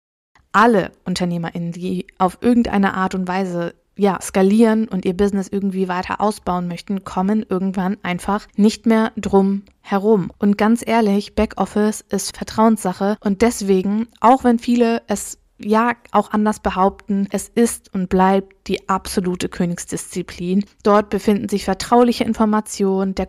Alle 0.51 0.91
UnternehmerInnen, 1.05 1.71
die 1.71 2.09
auf 2.19 2.39
irgendeine 2.41 2.95
Art 2.95 3.15
und 3.15 3.29
Weise 3.29 3.75
ja, 4.01 4.19
skalieren 4.23 4.89
und 4.89 5.05
ihr 5.05 5.15
Business 5.15 5.49
irgendwie 5.49 5.87
weiter 5.87 6.23
ausbauen 6.23 6.67
möchten, 6.69 7.05
kommen 7.05 7.45
irgendwann 7.47 7.99
einfach 8.03 8.49
nicht 8.57 8.87
mehr 8.87 9.13
drum 9.19 9.63
herum. 9.83 10.33
Und 10.39 10.57
ganz 10.57 10.83
ehrlich, 10.87 11.35
Backoffice 11.35 12.01
ist 12.09 12.35
Vertrauenssache 12.35 13.19
und 13.21 13.43
deswegen, 13.43 14.09
auch 14.21 14.43
wenn 14.43 14.59
viele 14.59 15.03
es 15.07 15.37
ja 15.63 15.93
auch 16.13 16.31
anders 16.31 16.61
behaupten, 16.61 17.29
es 17.31 17.49
ist 17.49 17.93
und 17.93 18.09
bleibt 18.09 18.69
die 18.69 18.89
absolute 18.89 19.51
Königsdisziplin. 19.51 20.65
Dort 20.83 21.11
befinden 21.11 21.51
sich 21.51 21.67
vertrauliche 21.67 22.25
Informationen, 22.25 23.15
der 23.15 23.27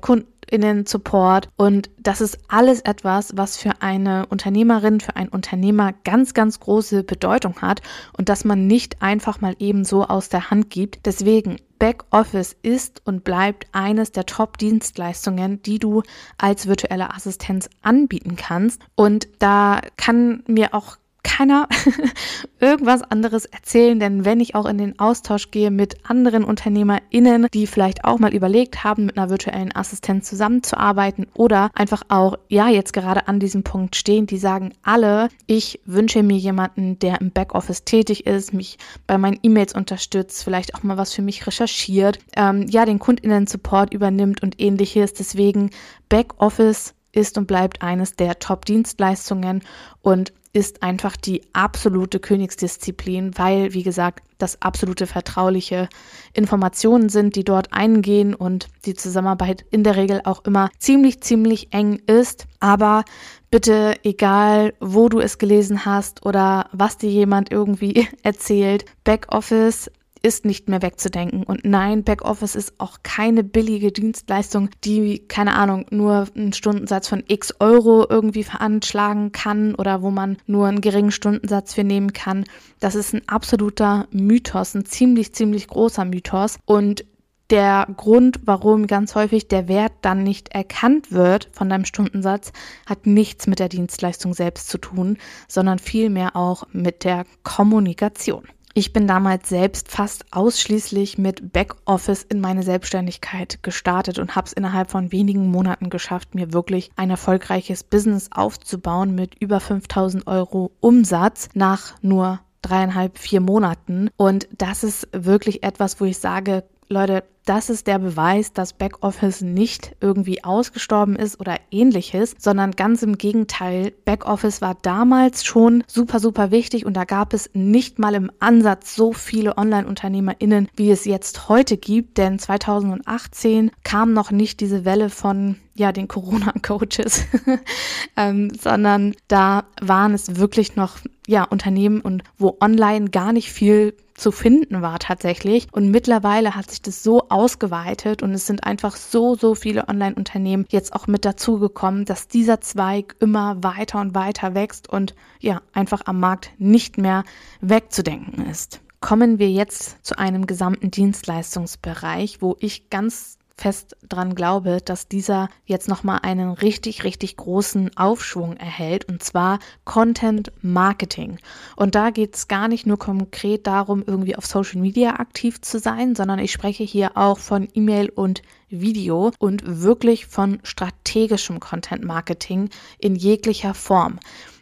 Kundinnen-Support 0.52 1.48
und 1.56 1.90
das 1.98 2.22
ist 2.22 2.40
alles 2.48 2.82
etwas, 2.82 3.36
was 3.36 3.58
für 3.58 3.82
eine 3.82 4.26
Unternehmerin, 4.28 5.00
für 5.00 5.16
einen 5.16 5.30
Unternehmer 5.30 5.94
ganz, 6.04 6.34
ganz 6.34 6.60
große 6.60 7.04
Bedeutung 7.04 7.62
hat 7.62 7.82
und 8.18 8.30
das 8.30 8.44
man 8.44 8.68
nicht 8.68 9.02
einfach 9.02 9.42
mal 9.42 9.56
eben 9.60 9.86
so 9.86 10.06
aus 10.06 10.30
der 10.30 10.52
Hand 10.52 10.70
gibt. 10.70 11.06
Deswegen 11.06 11.58
Backoffice 11.80 12.56
ist 12.62 13.02
und 13.06 13.24
bleibt 13.24 13.66
eines 13.72 14.12
der 14.12 14.28
Top-Dienstleistungen, 14.28 15.64
die 15.64 15.80
du 15.80 16.04
als 16.38 16.68
virtuelle 16.68 17.12
Assistenz 17.12 17.70
anbieten 17.82 18.36
kannst. 18.36 18.84
Und 18.96 19.28
da 19.40 19.82
kann 19.98 20.44
mir 20.46 20.76
auch 20.76 20.98
keiner 21.24 21.68
irgendwas 22.60 23.02
anderes 23.02 23.46
erzählen, 23.46 24.00
denn 24.00 24.26
wenn 24.26 24.40
ich 24.40 24.56
auch 24.56 24.66
in 24.66 24.78
den 24.78 25.00
Austausch 25.00 25.52
gehe 25.52 25.72
mit 25.72 25.98
anderen 26.10 26.44
UnternehmerInnen, 26.44 27.48
die 27.54 27.68
vielleicht 27.68 28.06
auch 28.06 28.20
mal 28.20 28.34
überlegt 28.34 28.84
haben, 28.84 29.06
mit 29.06 29.18
einer 29.18 29.30
virtuellen 29.30 29.76
Assistenz 29.76 30.28
zusammenzuarbeiten 30.28 31.28
oder 31.34 31.70
einfach 31.74 32.04
auch, 32.10 32.38
ja, 32.48 32.70
jetzt 32.70 32.94
gerade 32.94 33.28
an 33.28 33.40
diesem 33.40 33.64
Punkt 33.64 33.96
stehen, 33.96 34.28
die 34.28 34.38
sagen 34.38 34.74
alle, 34.84 35.30
ich 35.48 35.80
wünsche 35.86 36.24
mir 36.24 36.38
jemanden, 36.38 37.00
der 37.00 37.22
im 37.22 37.32
Backoffice 37.32 37.86
tätig 37.86 38.26
ist, 38.26 38.54
mich 38.54 38.78
bei 39.08 39.18
meinen 39.18 39.40
E-Mails 39.44 39.74
unterstützt, 39.74 40.44
vielleicht 40.44 40.76
auch 40.76 40.84
mal 40.84 40.98
was 40.98 41.14
für 41.14 41.22
mich 41.22 41.46
recherchiert, 41.48 42.20
ähm, 42.36 42.66
ja, 42.68 42.86
den 42.86 43.00
KundInnen-Support 43.00 43.94
übernimmt 43.94 44.44
und 44.44 44.60
ähnliches. 44.62 45.14
Deswegen 45.14 45.72
Backoffice 46.10 46.94
ist 47.14 47.38
und 47.38 47.48
bleibt 47.48 47.82
eines 47.82 48.16
der 48.16 48.40
Top-Dienstleistungen 48.40 49.64
und 50.02 50.34
ist 50.54 50.84
einfach 50.84 51.16
die 51.16 51.42
absolute 51.54 52.20
Königsdisziplin, 52.20 53.38
weil, 53.38 53.74
wie 53.74 53.84
gesagt, 53.84 54.24
das 54.38 54.62
absolute 54.62 55.08
vertrauliche 55.08 55.88
Informationen 56.34 57.10
sind, 57.10 57.36
die 57.36 57.44
dort 57.44 57.72
eingehen 57.72 58.34
und 58.34 58.68
die 58.86 58.96
Zusammenarbeit 58.96 59.66
in 59.72 59.84
der 59.84 59.96
Regel 59.96 60.22
auch 60.24 60.44
immer 60.44 60.70
ziemlich, 60.78 61.22
ziemlich 61.22 61.72
eng 61.72 62.02
ist. 62.08 62.48
Aber 62.60 63.06
bitte, 63.50 63.96
egal 64.04 64.74
wo 64.80 65.10
du 65.10 65.20
es 65.20 65.38
gelesen 65.38 65.86
hast 65.86 66.26
oder 66.26 66.70
was 66.74 66.98
dir 66.98 67.10
jemand 67.10 67.52
irgendwie 67.52 68.08
erzählt, 68.24 68.86
Backoffice 69.04 69.90
ist 70.22 70.46
nicht 70.46 70.70
mehr 70.70 70.82
wegzudenken. 70.82 71.44
Und 71.44 71.66
nein, 71.66 72.04
Backoffice 72.04 72.56
ist 72.56 72.74
auch 72.80 73.00
keine 73.04 73.44
billige 73.44 73.92
Dienstleistung, 73.92 74.70
die, 74.84 75.20
keine 75.28 75.56
Ahnung, 75.56 75.86
nur 75.90 76.28
einen 76.36 76.54
Stundensatz 76.54 77.08
von 77.08 77.24
x 77.28 77.54
Euro 77.60 78.06
irgendwie 78.10 78.44
veranschlagen 78.44 79.32
kann 79.32 79.76
oder 79.76 80.02
wo 80.02 80.12
man 80.12 80.38
nur 80.46 80.68
einen 80.68 80.82
geringen 80.82 81.12
Stundensatz 81.12 81.74
für 81.74 81.84
nehmen 81.84 82.14
kann. 82.14 82.46
Das 82.80 82.96
ist 82.96 83.14
ein 83.14 83.28
absoluter 83.28 84.08
Mythos, 84.12 84.76
ein 84.76 84.86
ziemlich, 84.86 85.34
ziemlich 85.34 85.68
großer 85.68 86.06
Mythos. 86.06 86.58
Und 86.66 87.06
der 87.52 87.86
Grund, 87.98 88.40
warum 88.46 88.88
ganz 88.88 89.14
häufig 89.14 89.50
der 89.50 89.68
Wert 89.68 89.92
dann 90.02 90.24
nicht 90.24 90.50
erkannt 90.50 91.12
wird 91.12 91.50
von 91.52 91.68
deinem 91.68 91.84
Stundensatz, 91.84 92.54
hat 92.86 93.06
nichts 93.06 93.46
mit 93.46 93.60
der 93.60 93.68
Dienstleistung 93.68 94.34
selbst 94.34 94.70
zu 94.70 94.78
tun, 94.78 95.18
sondern 95.50 95.78
vielmehr 95.78 96.38
auch 96.38 96.64
mit 96.72 97.04
der 97.04 97.26
Kommunikation. 97.44 98.46
Ich 98.74 98.94
bin 98.94 99.06
damals 99.06 99.50
selbst 99.50 99.90
fast 99.92 100.26
ausschließlich 100.32 101.18
mit 101.18 101.52
Backoffice 101.52 102.24
in 102.24 102.40
meine 102.40 102.64
Selbstständigkeit 102.64 103.62
gestartet 103.64 104.18
und 104.18 104.36
habe 104.36 104.48
es 104.48 104.54
innerhalb 104.54 104.90
von 104.90 105.12
wenigen 105.12 105.48
Monaten 105.48 105.90
geschafft, 105.90 106.36
mir 106.36 106.54
wirklich 106.54 106.90
ein 106.96 107.10
erfolgreiches 107.10 107.84
Business 107.84 108.30
aufzubauen 108.32 109.14
mit 109.14 109.36
über 109.36 109.60
5000 109.60 110.26
Euro 110.28 110.72
Umsatz 110.80 111.50
nach 111.54 111.96
nur 112.02 112.40
dreieinhalb, 112.62 113.18
vier 113.18 113.42
Monaten. 113.42 114.10
Und 114.16 114.48
das 114.58 114.84
ist 114.84 115.08
wirklich 115.12 115.64
etwas, 115.64 116.00
wo 116.00 116.06
ich 116.06 116.20
sage, 116.20 116.64
Leute, 116.92 117.24
das 117.46 117.70
ist 117.70 117.88
der 117.88 117.98
Beweis, 118.00 118.54
dass 118.54 118.74
Backoffice 118.74 119.42
nicht 119.42 119.96
irgendwie 120.02 120.44
ausgestorben 120.44 121.16
ist 121.16 121.40
oder 121.40 121.56
ähnliches, 121.72 122.36
sondern 122.38 122.72
ganz 122.72 123.02
im 123.02 123.18
Gegenteil. 123.18 123.94
Backoffice 124.06 124.62
war 124.62 124.76
damals 124.82 125.44
schon 125.44 125.84
super, 125.88 126.20
super 126.20 126.52
wichtig 126.52 126.86
und 126.86 126.94
da 126.94 127.06
gab 127.06 127.34
es 127.34 127.50
nicht 127.54 127.98
mal 127.98 128.14
im 128.14 128.30
Ansatz 128.40 128.94
so 128.96 129.14
viele 129.14 129.58
Online-UnternehmerInnen, 129.58 130.68
wie 130.76 130.92
es 130.92 131.06
jetzt 131.06 131.50
heute 131.50 131.78
gibt, 131.78 132.18
denn 132.18 132.38
2018 132.38 133.72
kam 133.84 134.14
noch 134.14 134.32
nicht 134.32 134.60
diese 134.60 134.86
Welle 134.86 135.10
von 135.10 135.56
ja, 135.74 135.94
den 135.94 136.10
Corona-Coaches, 136.10 137.26
ähm, 138.18 138.52
sondern 138.54 139.16
da 139.30 139.64
waren 139.82 140.14
es 140.14 140.36
wirklich 140.36 140.76
noch 140.76 140.98
ja, 141.26 141.44
Unternehmen 141.44 142.02
und 142.02 142.24
wo 142.38 142.58
online 142.60 143.10
gar 143.10 143.32
nicht 143.32 143.52
viel 143.52 143.96
zu 144.22 144.32
finden 144.32 144.82
war 144.82 145.00
tatsächlich. 145.00 145.68
Und 145.72 145.90
mittlerweile 145.90 146.56
hat 146.56 146.70
sich 146.70 146.82
das 146.82 147.04
so 147.04 147.28
ausgeweitet 147.30 148.22
und 148.22 148.34
es 148.34 148.46
sind 148.46 148.64
einfach 148.64 148.96
so, 148.96 149.36
so 149.36 149.56
viele 149.56 149.90
Online-Unternehmen 149.90 150.66
jetzt 150.70 150.94
auch 150.94 151.08
mit 151.08 151.26
dazugekommen, 151.26 152.06
dass 152.06 152.28
dieser 152.28 152.62
Zweig 152.62 153.16
immer 153.20 153.64
weiter 153.64 154.00
und 154.00 154.14
weiter 154.14 154.54
wächst 154.54 154.88
und 154.88 155.16
ja, 155.40 155.62
einfach 155.74 156.04
am 156.06 156.20
Markt 156.20 156.52
nicht 156.60 156.98
mehr 156.98 157.24
wegzudenken 157.62 158.46
ist. 158.46 158.80
Kommen 159.00 159.40
wir 159.40 159.50
jetzt 159.50 160.06
zu 160.06 160.20
einem 160.20 160.46
gesamten 160.46 160.92
Dienstleistungsbereich, 160.92 162.42
wo 162.42 162.56
ich 162.60 162.92
ganz 162.92 163.40
fest 163.58 163.96
dran 164.08 164.36
glaube, 164.36 164.80
dass 164.84 165.08
dieser 165.08 165.50
jetzt 165.66 165.88
nochmal 165.88 166.20
einen 166.24 166.52
richtig, 166.52 167.04
richtig 167.04 167.38
großen 167.38 167.96
Aufschwung 167.98 168.58
erhält 168.58 169.06
und 169.06 169.24
zwar 169.24 169.60
Content 169.86 170.52
Marketing. 170.62 171.38
Und 171.76 171.96
da 171.96 172.10
geht 172.10 172.36
es 172.36 172.48
gar 172.48 172.68
nicht 172.68 172.86
nur 172.86 172.98
konkret 172.98 173.68
darum, 173.68 174.04
irgendwie 174.06 174.36
auf 174.36 174.46
Social 174.46 174.82
Media 174.82 175.20
aktiv 175.20 175.62
zu 175.62 175.80
sein, 175.80 176.16
sondern 176.16 176.40
ich 176.40 176.52
spreche 176.52 176.84
hier 176.84 177.18
auch 177.18 177.40
von 177.40 177.68
E-Mail 177.74 178.10
und 178.10 178.42
Video 178.70 179.32
und 179.40 179.64
wirklich 179.66 180.26
von 180.26 180.60
strategischem 180.64 181.60
Content 181.60 182.04
Marketing 182.04 182.70
in 183.00 183.16
jeglicher 183.16 183.74
Form. 183.74 184.20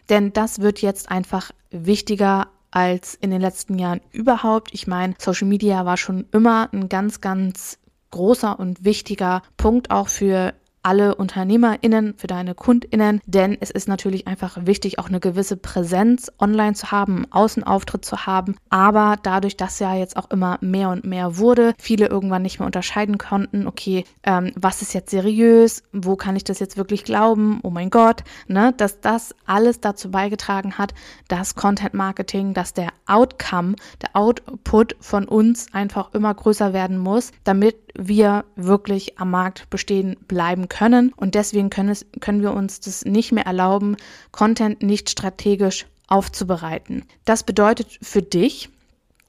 Denn 0.10 0.34
das 0.34 0.60
wird 0.60 0.82
jetzt 0.82 1.12
einfach 1.12 1.52
wichtiger 1.72 2.48
als 2.72 3.16
in 3.16 3.32
den 3.32 3.42
letzten 3.42 3.80
Jahren 3.80 4.02
überhaupt. 4.12 4.74
Ich 4.74 4.88
meine, 4.88 5.16
Social 5.18 5.48
Media 5.48 5.86
war 5.86 5.98
schon 5.98 6.28
immer 6.32 6.70
ein 6.72 6.90
ganz, 6.90 7.22
ganz 7.22 7.79
großer 8.12 8.60
und 8.60 8.84
wichtiger 8.84 9.42
Punkt 9.58 9.92
auch 9.92 10.08
für 10.08 10.54
alle 10.84 11.16
UnternehmerInnen, 11.16 12.16
für 12.18 12.28
deine 12.28 12.56
KundInnen, 12.56 13.22
denn 13.26 13.58
es 13.60 13.70
ist 13.70 13.88
natürlich 13.88 14.28
einfach 14.28 14.58
wichtig, 14.66 15.00
auch 15.00 15.10
eine 15.10 15.20
gewisse 15.20 15.58
Präsenz 15.58 16.32
online 16.40 16.74
zu 16.74 16.92
haben, 16.92 17.26
Außenauftritt 17.32 18.06
zu 18.06 18.26
haben. 18.26 18.56
Aber 18.70 19.18
dadurch, 19.22 19.58
dass 19.58 19.80
ja 19.80 19.96
jetzt 19.96 20.16
auch 20.18 20.30
immer 20.32 20.58
mehr 20.62 20.90
und 20.90 21.06
mehr 21.06 21.38
wurde, 21.38 21.74
viele 21.78 22.08
irgendwann 22.08 22.42
nicht 22.42 22.60
mehr 22.60 22.66
unterscheiden 22.66 23.18
konnten, 23.18 23.68
okay, 23.68 24.06
ähm, 24.24 24.52
was 24.56 24.82
ist 24.82 24.94
jetzt 24.94 25.12
seriös, 25.12 25.84
wo 25.92 26.16
kann 26.16 26.36
ich 26.36 26.44
das 26.44 26.60
jetzt 26.60 26.78
wirklich 26.78 27.04
glauben, 27.04 27.60
oh 27.64 27.70
mein 27.70 27.90
Gott, 27.90 28.24
ne, 28.48 28.74
dass 28.78 29.02
das 29.02 29.36
alles 29.46 29.82
dazu 29.82 30.12
beigetragen 30.12 30.78
hat, 30.78 30.94
dass 31.28 31.56
Content 31.56 31.94
Marketing, 31.94 32.54
dass 32.54 32.74
der 32.74 32.90
Outcome, 33.06 33.76
der 34.02 34.16
Output 34.16 34.96
von 35.00 35.26
uns 35.26 35.74
einfach 35.74 36.14
immer 36.14 36.34
größer 36.34 36.74
werden 36.74 36.98
muss, 36.98 37.32
damit 37.44 37.76
wir 38.08 38.46
wirklich 38.56 39.20
am 39.20 39.32
Markt 39.32 39.70
bestehen 39.70 40.16
bleiben 40.28 40.70
können. 40.70 41.14
Und 41.14 41.36
deswegen 41.36 41.70
können, 41.70 41.90
es, 41.90 42.06
können 42.20 42.42
wir 42.42 42.54
uns 42.54 42.80
das 42.80 43.06
nicht 43.06 43.32
mehr 43.32 43.46
erlauben, 43.46 43.98
Content 44.32 44.82
nicht 44.82 45.10
strategisch 45.10 45.86
aufzubereiten. 46.08 47.06
Das 47.26 47.44
bedeutet 47.44 48.00
für 48.02 48.22
dich, 48.22 48.70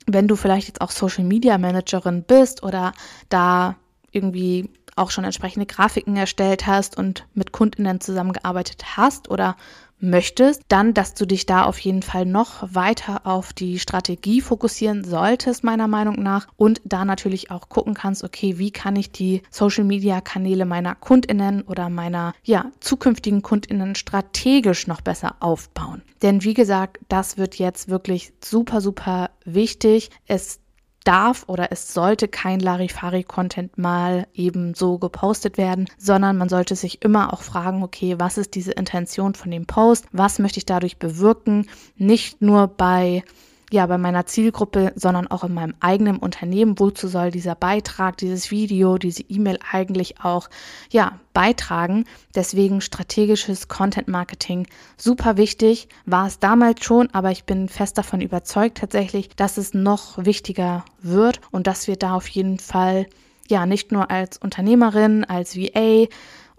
wenn 0.06 0.28
du 0.28 0.36
vielleicht 0.36 0.68
jetzt 0.68 0.80
auch 0.80 0.90
Social 0.90 1.24
Media 1.24 1.58
Managerin 1.58 2.22
bist 2.22 2.62
oder 2.62 2.92
da 3.28 3.76
irgendwie 4.12 4.70
auch 4.96 5.10
schon 5.10 5.24
entsprechende 5.24 5.66
Grafiken 5.66 6.16
erstellt 6.16 6.66
hast 6.66 6.96
und 6.96 7.26
mit 7.34 7.52
Kundinnen 7.52 8.00
zusammengearbeitet 8.00 8.96
hast 8.96 9.30
oder 9.30 9.56
möchtest, 10.00 10.62
dann, 10.68 10.94
dass 10.94 11.14
du 11.14 11.26
dich 11.26 11.46
da 11.46 11.64
auf 11.64 11.78
jeden 11.78 12.02
Fall 12.02 12.26
noch 12.26 12.74
weiter 12.74 13.26
auf 13.26 13.52
die 13.52 13.78
Strategie 13.78 14.40
fokussieren 14.40 15.04
solltest, 15.04 15.64
meiner 15.64 15.88
Meinung 15.88 16.22
nach, 16.22 16.48
und 16.56 16.80
da 16.84 17.04
natürlich 17.04 17.50
auch 17.50 17.68
gucken 17.68 17.94
kannst, 17.94 18.24
okay, 18.24 18.58
wie 18.58 18.70
kann 18.70 18.96
ich 18.96 19.10
die 19.12 19.42
Social 19.50 19.84
Media 19.84 20.20
Kanäle 20.20 20.64
meiner 20.64 20.94
Kundinnen 20.94 21.62
oder 21.62 21.88
meiner 21.88 22.34
ja, 22.42 22.70
zukünftigen 22.80 23.42
Kundinnen 23.42 23.94
strategisch 23.94 24.86
noch 24.86 25.00
besser 25.00 25.36
aufbauen. 25.40 26.02
Denn 26.22 26.44
wie 26.44 26.54
gesagt, 26.54 26.98
das 27.08 27.38
wird 27.38 27.56
jetzt 27.56 27.88
wirklich 27.88 28.32
super, 28.44 28.80
super 28.80 29.30
wichtig. 29.44 30.10
Es 30.26 30.60
darf 31.04 31.44
oder 31.46 31.72
es 31.72 31.92
sollte 31.94 32.28
kein 32.28 32.60
Larifari-Content 32.60 33.78
mal 33.78 34.26
eben 34.34 34.74
so 34.74 34.98
gepostet 34.98 35.56
werden, 35.58 35.88
sondern 35.98 36.36
man 36.36 36.48
sollte 36.48 36.76
sich 36.76 37.02
immer 37.02 37.32
auch 37.32 37.42
fragen, 37.42 37.82
okay, 37.82 38.16
was 38.18 38.38
ist 38.38 38.54
diese 38.54 38.72
Intention 38.72 39.34
von 39.34 39.50
dem 39.50 39.66
Post? 39.66 40.06
Was 40.12 40.38
möchte 40.38 40.58
ich 40.58 40.66
dadurch 40.66 40.98
bewirken? 40.98 41.68
Nicht 41.96 42.42
nur 42.42 42.68
bei 42.68 43.24
ja, 43.72 43.86
bei 43.86 43.98
meiner 43.98 44.26
Zielgruppe, 44.26 44.92
sondern 44.96 45.28
auch 45.28 45.44
in 45.44 45.54
meinem 45.54 45.74
eigenen 45.80 46.18
Unternehmen. 46.18 46.78
Wozu 46.78 47.06
soll 47.08 47.30
dieser 47.30 47.54
Beitrag, 47.54 48.16
dieses 48.16 48.50
Video, 48.50 48.98
diese 48.98 49.22
E-Mail 49.22 49.58
eigentlich 49.70 50.20
auch, 50.20 50.50
ja, 50.90 51.20
beitragen? 51.32 52.04
Deswegen 52.34 52.80
strategisches 52.80 53.68
Content 53.68 54.08
Marketing 54.08 54.66
super 54.96 55.36
wichtig. 55.36 55.88
War 56.04 56.26
es 56.26 56.40
damals 56.40 56.84
schon, 56.84 57.08
aber 57.12 57.30
ich 57.30 57.44
bin 57.44 57.68
fest 57.68 57.96
davon 57.96 58.20
überzeugt 58.20 58.78
tatsächlich, 58.78 59.28
dass 59.36 59.56
es 59.56 59.72
noch 59.72 60.24
wichtiger 60.24 60.84
wird 61.00 61.40
und 61.52 61.66
dass 61.66 61.86
wir 61.86 61.96
da 61.96 62.14
auf 62.14 62.26
jeden 62.28 62.58
Fall 62.58 63.06
ja, 63.50 63.66
nicht 63.66 63.92
nur 63.92 64.10
als 64.10 64.38
Unternehmerin, 64.38 65.24
als 65.24 65.56
VA, 65.56 66.06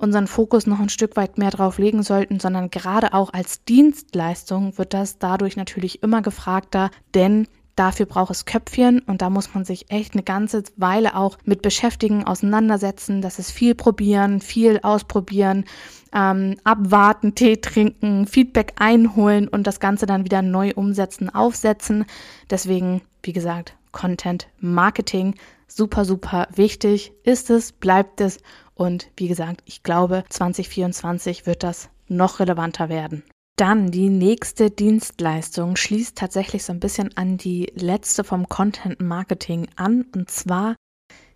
unseren 0.01 0.27
Fokus 0.27 0.67
noch 0.67 0.79
ein 0.79 0.89
Stück 0.89 1.15
weit 1.15 1.37
mehr 1.37 1.51
drauf 1.51 1.77
legen 1.77 2.03
sollten, 2.03 2.39
sondern 2.39 2.69
gerade 2.69 3.13
auch 3.13 3.33
als 3.33 3.63
Dienstleistung 3.63 4.77
wird 4.77 4.93
das 4.93 5.19
dadurch 5.19 5.55
natürlich 5.55 6.03
immer 6.03 6.21
gefragter, 6.21 6.89
denn 7.13 7.47
Dafür 7.75 8.05
braucht 8.05 8.31
es 8.31 8.45
Köpfchen 8.45 8.99
und 8.99 9.21
da 9.21 9.29
muss 9.29 9.53
man 9.53 9.63
sich 9.63 9.89
echt 9.89 10.13
eine 10.13 10.23
ganze 10.23 10.63
Weile 10.75 11.15
auch 11.15 11.37
mit 11.45 11.61
beschäftigen, 11.61 12.25
auseinandersetzen. 12.25 13.21
Das 13.21 13.39
ist 13.39 13.51
viel 13.51 13.75
probieren, 13.75 14.41
viel 14.41 14.79
ausprobieren, 14.83 15.65
ähm, 16.13 16.57
abwarten, 16.63 17.33
Tee 17.33 17.57
trinken, 17.57 18.27
Feedback 18.27 18.73
einholen 18.77 19.47
und 19.47 19.67
das 19.67 19.79
Ganze 19.79 20.05
dann 20.05 20.25
wieder 20.25 20.41
neu 20.41 20.73
umsetzen, 20.75 21.33
aufsetzen. 21.33 22.05
Deswegen, 22.49 23.01
wie 23.23 23.33
gesagt, 23.33 23.73
Content 23.93 24.47
Marketing 24.59 25.35
super, 25.67 26.03
super 26.03 26.49
wichtig 26.53 27.13
ist 27.23 27.49
es, 27.49 27.71
bleibt 27.71 28.19
es 28.19 28.39
und 28.75 29.09
wie 29.17 29.27
gesagt, 29.27 29.61
ich 29.65 29.83
glaube, 29.83 30.23
2024 30.29 31.45
wird 31.45 31.63
das 31.63 31.89
noch 32.07 32.39
relevanter 32.39 32.89
werden. 32.89 33.23
Dann 33.57 33.91
die 33.91 34.09
nächste 34.09 34.71
Dienstleistung 34.71 35.75
schließt 35.75 36.17
tatsächlich 36.17 36.63
so 36.63 36.73
ein 36.73 36.79
bisschen 36.79 37.15
an 37.15 37.37
die 37.37 37.71
letzte 37.75 38.23
vom 38.23 38.47
Content 38.47 38.99
Marketing 38.99 39.67
an. 39.75 40.05
Und 40.15 40.31
zwar 40.31 40.75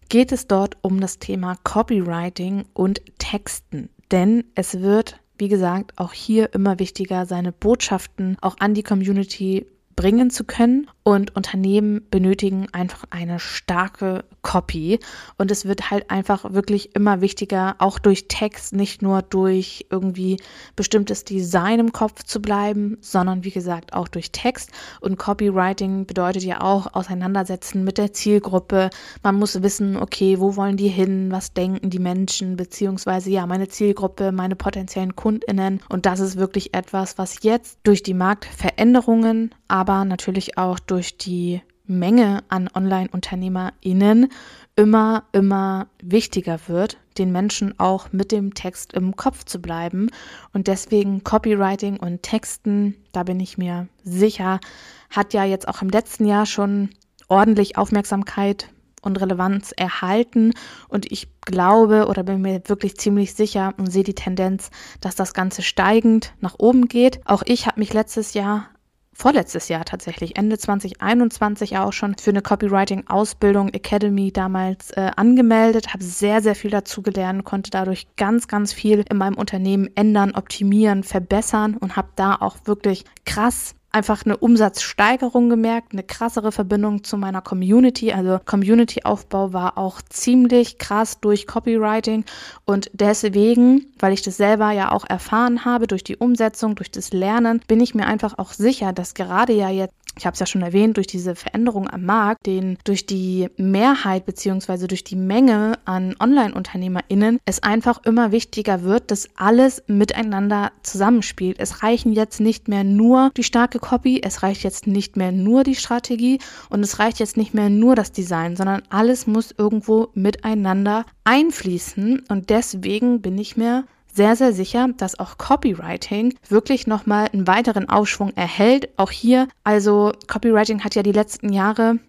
geht 0.10 0.32
es 0.32 0.48
dort 0.48 0.77
um 0.82 1.00
das 1.00 1.20
Thema 1.20 1.56
Copywriting 1.63 2.65
und 2.74 3.01
Texten. 3.20 3.89
Denn 4.12 4.46
es 4.56 4.82
wird, 4.82 5.20
wie 5.38 5.50
gesagt, 5.50 5.94
auch 5.98 6.13
hier 6.13 6.54
immer 6.54 6.80
wichtiger, 6.80 7.25
seine 7.25 7.51
Botschaften 7.51 8.38
auch 8.42 8.56
an 8.60 8.74
die 8.74 8.84
Community 8.84 9.68
bringen 9.96 10.30
zu 10.30 10.46
können. 10.46 10.89
Und 11.07 11.35
Unternehmen 11.35 12.01
benötigen 12.09 12.65
einfach 12.71 13.03
eine 13.12 13.39
starke 13.39 14.25
Copy. 14.41 14.97
Und 15.38 15.51
es 15.51 15.65
wird 15.65 15.91
halt 15.91 16.09
einfach 16.09 16.51
wirklich 16.51 16.95
immer 16.95 17.21
wichtiger, 17.21 17.75
auch 17.77 18.00
durch 18.00 18.27
Text, 18.27 18.74
nicht 18.74 19.03
nur 19.03 19.21
durch 19.21 19.86
irgendwie 19.91 20.41
bestimmtes 20.75 21.23
Design 21.23 21.80
im 21.80 21.91
Kopf 21.91 22.23
zu 22.23 22.41
bleiben, 22.41 22.97
sondern 23.01 23.43
wie 23.43 23.51
gesagt 23.51 23.93
auch 23.93 24.08
durch 24.08 24.32
Text. 24.32 24.71
Und 24.99 25.19
Copywriting 25.19 26.08
bedeutet 26.08 26.41
ja 26.41 26.62
auch 26.62 26.95
auseinandersetzen 26.95 27.84
mit 27.84 27.99
der 27.99 28.12
Zielgruppe. 28.12 28.89
Man 29.21 29.36
muss 29.36 29.62
wissen, 29.62 29.97
okay, 29.97 30.39
wo 30.39 30.56
wollen 30.56 30.75
die 30.75 30.88
hin? 30.88 31.32
Was 31.32 31.53
denken 31.53 31.91
die 31.91 31.99
Menschen? 31.99 32.56
Beziehungsweise 32.56 33.30
ja, 33.30 33.45
meine 33.45 33.67
Zielgruppe, 33.67 34.32
meine 34.32 34.56
potenziellen 34.56 35.15
KundInnen. 35.15 35.82
Und 35.88 36.08
das 36.08 36.19
ist 36.19 36.36
wirklich 36.36 36.73
etwas, 36.73 37.19
was 37.19 37.43
jetzt 37.43 37.77
durch 37.84 38.01
die 38.01 38.15
Marktveränderungen, 38.15 39.53
aber 39.67 40.03
natürlich 40.03 40.58
auch 40.58 40.80
durch 40.80 40.94
durch 40.95 41.17
die 41.17 41.62
Menge 41.88 42.45
an 42.47 42.69
Online-UnternehmerInnen 42.73 44.31
immer, 44.77 45.25
immer 45.34 45.88
wichtiger 46.01 46.58
wird, 46.67 46.97
den 47.17 47.34
Menschen 47.34 47.77
auch 47.81 48.13
mit 48.13 48.31
dem 48.31 48.53
Text 48.53 48.93
im 48.93 49.17
Kopf 49.17 49.43
zu 49.43 49.60
bleiben. 49.60 50.10
Und 50.53 50.67
deswegen 50.67 51.25
Copywriting 51.25 51.97
und 51.97 52.23
Texten, 52.23 52.95
da 53.12 53.23
bin 53.23 53.41
ich 53.41 53.58
mir 53.58 53.89
sicher, 54.05 54.62
hat 55.10 55.34
ja 55.34 55.43
jetzt 55.43 55.67
auch 55.67 55.81
im 55.81 55.89
letzten 55.89 56.25
Jahr 56.25 56.45
schon 56.45 56.91
ordentlich 57.27 57.77
Aufmerksamkeit 57.77 58.69
und 59.01 59.19
Relevanz 59.19 59.73
erhalten. 59.75 60.53
Und 60.88 61.12
ich 61.12 61.27
glaube 61.41 62.08
oder 62.08 62.23
bin 62.23 62.41
mir 62.41 62.62
wirklich 62.67 62.95
ziemlich 62.95 63.34
sicher 63.34 63.73
und 63.75 63.91
sehe 63.91 64.03
die 64.03 64.15
Tendenz, 64.15 64.71
dass 65.01 65.15
das 65.15 65.34
Ganze 65.34 65.62
steigend 65.62 66.34
nach 66.39 66.55
oben 66.58 66.88
geht. 66.88 67.19
Auch 67.25 67.43
ich 67.45 67.67
habe 67.67 67.81
mich 67.81 67.91
letztes 67.91 68.34
Jahr 68.34 68.69
vorletztes 69.15 69.69
Jahr 69.69 69.86
tatsächlich, 69.86 70.38
Ende 70.38 70.58
2021 70.58 71.78
auch 71.78 71.93
schon 71.93 72.15
für 72.17 72.32
eine 72.32 72.41
Copywriting-Ausbildung 72.41 73.69
Academy 73.69 74.32
damals 74.32 74.91
äh, 74.91 75.12
angemeldet, 75.15 75.93
habe 75.93 76.04
sehr, 76.04 76.41
sehr 76.41 76.54
viel 76.54 76.69
dazu 76.69 77.01
gelernt, 77.01 77.45
konnte 77.45 77.71
dadurch 77.71 78.08
ganz, 78.17 78.47
ganz 78.47 78.73
viel 78.73 79.06
in 79.10 79.17
meinem 79.17 79.38
Unternehmen 79.38 79.89
ändern, 79.95 80.36
optimieren, 80.36 81.04
verbessern 81.04 81.78
und 81.78 81.95
habe 81.95 82.10
da 82.15 82.36
auch 82.36 82.58
wirklich 82.65 83.06
krass 83.25 83.75
einfach 83.95 84.25
eine 84.25 84.36
Umsatzsteigerung 84.36 85.49
gemerkt, 85.49 85.93
eine 85.93 86.03
krassere 86.03 86.51
Verbindung 86.51 87.05
zu 87.05 87.17
meiner 87.17 87.41
Community. 87.41 88.12
Also 88.12 88.39
Community-Aufbau 88.45 89.53
war 89.53 89.77
auch 89.77 90.01
ziemlich 90.01 90.77
krass 90.77 91.21
durch 91.21 91.47
Copywriting 91.47 92.25
und 92.65 92.91
deswegen, 92.93 93.88
weil 93.97 94.12
ich 94.12 94.21
das 94.21 94.36
selber 94.36 94.71
ja 94.71 94.91
auch 94.91 95.05
erfahren 95.08 95.63
habe 95.63 95.88
durch 95.88 96.03
die 96.03 96.17
Umsetzung, 96.17 96.75
durch 96.75 96.91
das 96.91 97.13
Lernen, 97.13 97.62
bin 97.67 97.79
ich 97.79 97.95
mir 97.95 98.05
einfach 98.05 98.38
auch 98.38 98.51
sicher, 98.51 98.91
dass 98.91 99.13
gerade 99.13 99.53
ja 99.53 99.69
jetzt 99.69 99.95
ich 100.17 100.25
habe 100.25 100.34
es 100.34 100.39
ja 100.39 100.45
schon 100.45 100.62
erwähnt, 100.62 100.97
durch 100.97 101.08
diese 101.08 101.36
Veränderung 101.36 101.89
am 101.89 102.06
Markt, 102.06 102.45
den 102.45 102.78
durch 102.84 103.06
die 103.06 103.49
Mehrheit 103.58 104.25
beziehungsweise 104.25 104.88
durch 104.88 105.04
die 105.04 105.15
Menge 105.15 105.78
an 105.86 106.15
Online-UnternehmerInnen 106.19 107.39
es 107.45 107.62
einfach 107.63 108.04
immer 108.06 108.32
wichtiger 108.32 108.84
wird, 108.84 109.12
dass 109.12 109.30
alles 109.36 109.84
miteinander 109.88 110.71
zusammenspielt. 110.84 111.58
Es 111.60 111.84
reichen 111.84 112.13
jetzt 112.13 112.39
nicht 112.39 112.67
mehr 112.67 112.84
nur 112.84 113.32
die 113.36 113.43
starke 113.43 113.80
Copy, 113.80 114.21
es 114.23 114.43
reicht 114.43 114.63
jetzt 114.63 114.88
nicht 114.88 115.17
mehr 115.17 115.32
nur 115.32 115.63
die 115.63 115.75
Strategie 115.75 116.39
und 116.69 116.82
es 116.82 116.99
reicht 116.99 117.19
jetzt 117.19 117.38
nicht 117.38 117.54
mehr 117.54 117.69
nur 117.69 117.95
das 117.95 118.12
Design, 118.12 118.56
sondern 118.56 118.84
alles 118.89 119.28
muss 119.28 119.54
irgendwo 119.58 120.10
miteinander 120.13 121.06
einfließen 121.23 122.23
und 122.30 122.49
deswegen 122.49 123.21
bin 123.21 123.38
ich 123.38 123.58
mir 123.58 123.86
sehr, 124.15 124.36
sehr 124.36 124.54
sicher, 124.54 124.88
dass 124.97 125.19
auch 125.19 125.38
Copywriting 125.38 126.34
wirklich 126.47 126.88
nochmal 126.88 127.28
einen 127.32 127.47
weiteren 127.47 127.89
Aufschwung 127.89 128.32
erhält. 128.36 128.89
Auch 128.97 129.12
hier, 129.12 129.47
also 129.63 130.13
Copywriting 130.28 130.84
hat 130.84 130.95
ja 130.95 131.04
die 131.04 131.12
letzten 131.12 131.51
Jahre 131.51 131.99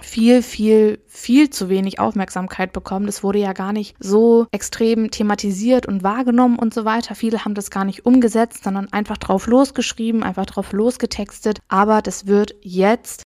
viel, 0.00 0.42
viel, 0.42 1.00
viel 1.06 1.50
zu 1.50 1.68
wenig 1.68 1.98
Aufmerksamkeit 1.98 2.72
bekommen. 2.72 3.06
Das 3.06 3.22
wurde 3.22 3.40
ja 3.40 3.52
gar 3.52 3.72
nicht 3.72 3.96
so 3.98 4.46
extrem 4.52 5.10
thematisiert 5.10 5.86
und 5.86 6.02
wahrgenommen 6.02 6.58
und 6.58 6.72
so 6.72 6.84
weiter. 6.84 7.14
Viele 7.14 7.44
haben 7.44 7.54
das 7.54 7.70
gar 7.70 7.84
nicht 7.84 8.06
umgesetzt, 8.06 8.64
sondern 8.64 8.92
einfach 8.92 9.18
drauf 9.18 9.46
losgeschrieben, 9.46 10.22
einfach 10.22 10.46
drauf 10.46 10.72
losgetextet. 10.72 11.58
Aber 11.68 12.00
das 12.00 12.26
wird 12.26 12.54
jetzt 12.62 13.22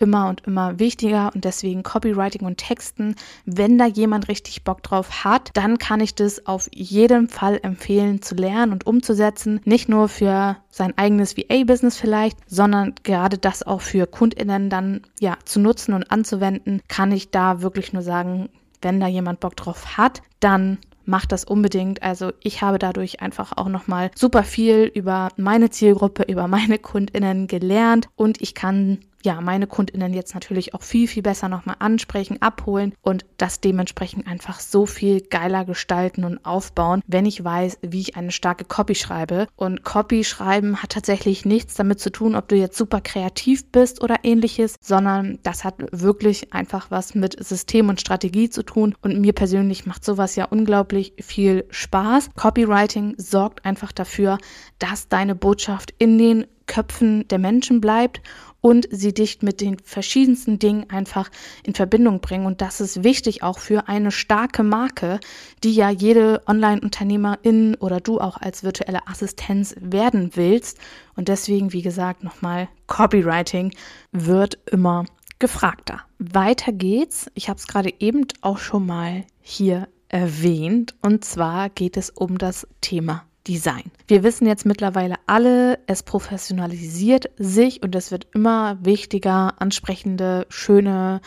immer 0.00 0.28
und 0.28 0.46
immer 0.46 0.78
wichtiger 0.78 1.30
und 1.34 1.44
deswegen 1.44 1.82
Copywriting 1.82 2.46
und 2.46 2.58
Texten, 2.58 3.14
wenn 3.44 3.78
da 3.78 3.86
jemand 3.86 4.28
richtig 4.28 4.64
Bock 4.64 4.82
drauf 4.82 5.24
hat, 5.24 5.50
dann 5.54 5.78
kann 5.78 6.00
ich 6.00 6.14
das 6.14 6.46
auf 6.46 6.68
jeden 6.72 7.28
Fall 7.28 7.60
empfehlen 7.62 8.22
zu 8.22 8.34
lernen 8.34 8.72
und 8.72 8.86
umzusetzen. 8.86 9.60
Nicht 9.64 9.88
nur 9.88 10.08
für 10.08 10.56
sein 10.70 10.96
eigenes 10.96 11.36
VA-Business 11.36 11.96
vielleicht, 11.96 12.38
sondern 12.46 12.94
gerade 13.02 13.38
das 13.38 13.62
auch 13.62 13.80
für 13.80 14.06
KundInnen 14.06 14.70
dann 14.70 15.02
ja 15.20 15.36
zu 15.44 15.60
nutzen 15.60 15.94
und 15.94 16.10
anzuwenden, 16.10 16.82
kann 16.88 17.12
ich 17.12 17.30
da 17.30 17.62
wirklich 17.62 17.92
nur 17.92 18.02
sagen, 18.02 18.48
wenn 18.82 19.00
da 19.00 19.06
jemand 19.06 19.40
Bock 19.40 19.56
drauf 19.56 19.98
hat, 19.98 20.22
dann 20.40 20.78
macht 21.04 21.32
das 21.32 21.44
unbedingt. 21.44 22.02
Also 22.02 22.32
ich 22.42 22.62
habe 22.62 22.78
dadurch 22.78 23.20
einfach 23.20 23.52
auch 23.56 23.68
nochmal 23.68 24.10
super 24.14 24.42
viel 24.42 24.90
über 24.94 25.28
meine 25.36 25.70
Zielgruppe, 25.70 26.22
über 26.22 26.48
meine 26.48 26.78
KundInnen 26.90 27.46
gelernt 27.46 28.08
und 28.16 28.40
ich 28.40 28.54
kann 28.54 28.98
ja, 29.22 29.40
meine 29.40 29.66
KundInnen 29.66 30.14
jetzt 30.14 30.34
natürlich 30.34 30.74
auch 30.74 30.82
viel, 30.82 31.06
viel 31.06 31.22
besser 31.22 31.48
nochmal 31.48 31.76
ansprechen, 31.78 32.40
abholen 32.40 32.94
und 33.02 33.26
das 33.36 33.60
dementsprechend 33.60 34.26
einfach 34.26 34.60
so 34.60 34.86
viel 34.86 35.20
geiler 35.20 35.64
gestalten 35.64 36.24
und 36.24 36.44
aufbauen, 36.44 37.02
wenn 37.06 37.26
ich 37.26 37.42
weiß, 37.42 37.78
wie 37.82 38.00
ich 38.00 38.16
eine 38.16 38.32
starke 38.32 38.64
Copy 38.64 38.94
schreibe. 38.94 39.46
Und 39.56 39.84
Copy 39.84 40.24
schreiben 40.24 40.82
hat 40.82 40.92
tatsächlich 40.92 41.44
nichts 41.44 41.74
damit 41.74 42.00
zu 42.00 42.10
tun, 42.10 42.34
ob 42.34 42.48
du 42.48 42.56
jetzt 42.56 42.76
super 42.76 43.00
kreativ 43.00 43.70
bist 43.70 44.02
oder 44.02 44.16
ähnliches, 44.22 44.76
sondern 44.80 45.38
das 45.42 45.64
hat 45.64 45.74
wirklich 45.92 46.52
einfach 46.52 46.90
was 46.90 47.14
mit 47.14 47.42
System 47.44 47.88
und 47.88 48.00
Strategie 48.00 48.48
zu 48.48 48.62
tun. 48.62 48.94
Und 49.02 49.20
mir 49.20 49.32
persönlich 49.32 49.86
macht 49.86 50.04
sowas 50.04 50.36
ja 50.36 50.46
unglaublich 50.46 51.12
viel 51.20 51.66
Spaß. 51.70 52.30
Copywriting 52.36 53.14
sorgt 53.18 53.64
einfach 53.64 53.92
dafür, 53.92 54.38
dass 54.78 55.08
deine 55.08 55.34
Botschaft 55.34 55.94
in 55.98 56.18
den 56.18 56.46
Köpfen 56.66 57.26
der 57.26 57.40
Menschen 57.40 57.80
bleibt 57.80 58.22
und 58.60 58.88
sie 58.90 59.14
dich 59.14 59.42
mit 59.42 59.60
den 59.60 59.78
verschiedensten 59.78 60.58
Dingen 60.58 60.88
einfach 60.90 61.30
in 61.62 61.74
Verbindung 61.74 62.20
bringen. 62.20 62.46
Und 62.46 62.60
das 62.60 62.80
ist 62.80 63.04
wichtig 63.04 63.42
auch 63.42 63.58
für 63.58 63.88
eine 63.88 64.10
starke 64.10 64.62
Marke, 64.62 65.20
die 65.64 65.72
ja 65.72 65.90
jede 65.90 66.42
Online-Unternehmerin 66.46 67.74
oder 67.76 68.00
du 68.00 68.20
auch 68.20 68.36
als 68.36 68.62
virtuelle 68.62 69.06
Assistenz 69.06 69.74
werden 69.80 70.32
willst. 70.34 70.78
Und 71.16 71.28
deswegen, 71.28 71.72
wie 71.72 71.82
gesagt, 71.82 72.22
nochmal, 72.22 72.68
Copywriting 72.86 73.72
wird 74.12 74.58
immer 74.70 75.04
gefragter. 75.38 76.02
Weiter 76.18 76.72
geht's. 76.72 77.30
Ich 77.34 77.48
habe 77.48 77.58
es 77.58 77.66
gerade 77.66 77.92
eben 77.98 78.26
auch 78.42 78.58
schon 78.58 78.86
mal 78.86 79.24
hier 79.40 79.88
erwähnt. 80.08 80.94
Und 81.02 81.24
zwar 81.24 81.70
geht 81.70 81.96
es 81.96 82.10
um 82.10 82.36
das 82.36 82.66
Thema 82.80 83.24
Design. 83.46 83.90
Wir 84.06 84.22
wissen 84.22 84.46
jetzt 84.46 84.66
mittlerweile 84.66 85.14
alle, 85.26 85.78
es 85.86 86.02
professionalisiert 86.02 87.30
sich 87.38 87.82
und 87.82 87.94
es 87.94 88.10
wird 88.10 88.26
immer 88.34 88.78
wichtiger, 88.82 89.60
ansprechende, 89.60 90.46
schöne 90.50 91.20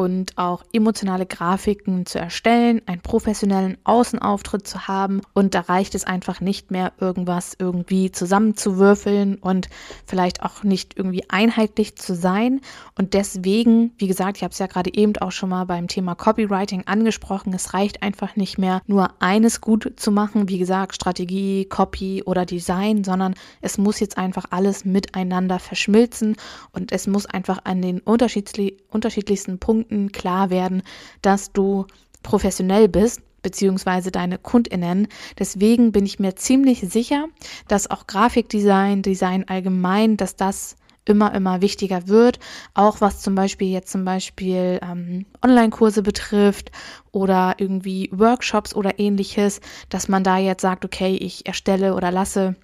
und 0.00 0.38
auch 0.38 0.64
emotionale 0.72 1.26
Grafiken 1.26 2.06
zu 2.06 2.18
erstellen, 2.18 2.80
einen 2.86 3.02
professionellen 3.02 3.76
Außenauftritt 3.84 4.66
zu 4.66 4.88
haben 4.88 5.20
und 5.34 5.54
da 5.54 5.60
reicht 5.60 5.94
es 5.94 6.04
einfach 6.04 6.40
nicht 6.40 6.70
mehr, 6.70 6.94
irgendwas 7.00 7.54
irgendwie 7.58 8.10
zusammenzuwürfeln 8.10 9.34
und 9.34 9.68
vielleicht 10.06 10.42
auch 10.42 10.62
nicht 10.62 10.96
irgendwie 10.96 11.28
einheitlich 11.28 11.96
zu 11.96 12.14
sein. 12.14 12.62
Und 12.96 13.12
deswegen, 13.12 13.92
wie 13.98 14.06
gesagt, 14.06 14.38
ich 14.38 14.42
habe 14.42 14.52
es 14.52 14.58
ja 14.58 14.68
gerade 14.68 14.94
eben 14.94 15.14
auch 15.18 15.32
schon 15.32 15.50
mal 15.50 15.66
beim 15.66 15.86
Thema 15.86 16.14
Copywriting 16.14 16.84
angesprochen, 16.86 17.52
es 17.52 17.74
reicht 17.74 18.02
einfach 18.02 18.36
nicht 18.36 18.56
mehr, 18.56 18.80
nur 18.86 19.10
eines 19.20 19.60
gut 19.60 19.92
zu 19.96 20.10
machen, 20.10 20.48
wie 20.48 20.58
gesagt, 20.58 20.94
Strategie, 20.94 21.66
Copy 21.66 22.22
oder 22.24 22.46
Design, 22.46 23.04
sondern 23.04 23.34
es 23.60 23.76
muss 23.76 24.00
jetzt 24.00 24.16
einfach 24.16 24.46
alles 24.48 24.86
miteinander 24.86 25.58
verschmilzen 25.58 26.36
und 26.72 26.90
es 26.90 27.06
muss 27.06 27.26
einfach 27.26 27.58
an 27.64 27.82
den 27.82 28.00
unterschiedlichsten 28.00 29.58
Punkten 29.58 29.89
Kunden 29.90 30.12
klar 30.12 30.50
werden, 30.50 30.82
dass 31.20 31.52
du 31.52 31.86
professionell 32.22 32.88
bist 32.88 33.22
beziehungsweise 33.42 34.10
deine 34.10 34.38
Kundinnen. 34.38 35.08
Deswegen 35.38 35.92
bin 35.92 36.04
ich 36.06 36.18
mir 36.18 36.36
ziemlich 36.36 36.80
sicher, 36.80 37.26
dass 37.68 37.90
auch 37.90 38.06
Grafikdesign, 38.06 39.02
Design 39.02 39.44
allgemein, 39.48 40.16
dass 40.16 40.36
das 40.36 40.76
immer, 41.06 41.34
immer 41.34 41.62
wichtiger 41.62 42.06
wird. 42.06 42.38
Auch 42.74 43.00
was 43.00 43.22
zum 43.22 43.34
Beispiel 43.34 43.68
jetzt 43.68 43.90
zum 43.90 44.04
Beispiel 44.04 44.78
ähm, 44.82 45.24
Online-Kurse 45.42 46.02
betrifft 46.02 46.70
oder 47.12 47.54
irgendwie 47.56 48.10
Workshops 48.12 48.74
oder 48.74 48.98
ähnliches, 48.98 49.60
dass 49.88 50.08
man 50.08 50.22
da 50.22 50.36
jetzt 50.36 50.62
sagt, 50.62 50.84
okay, 50.84 51.16
ich 51.16 51.46
erstelle 51.46 51.94
oder 51.94 52.12
lasse 52.12 52.54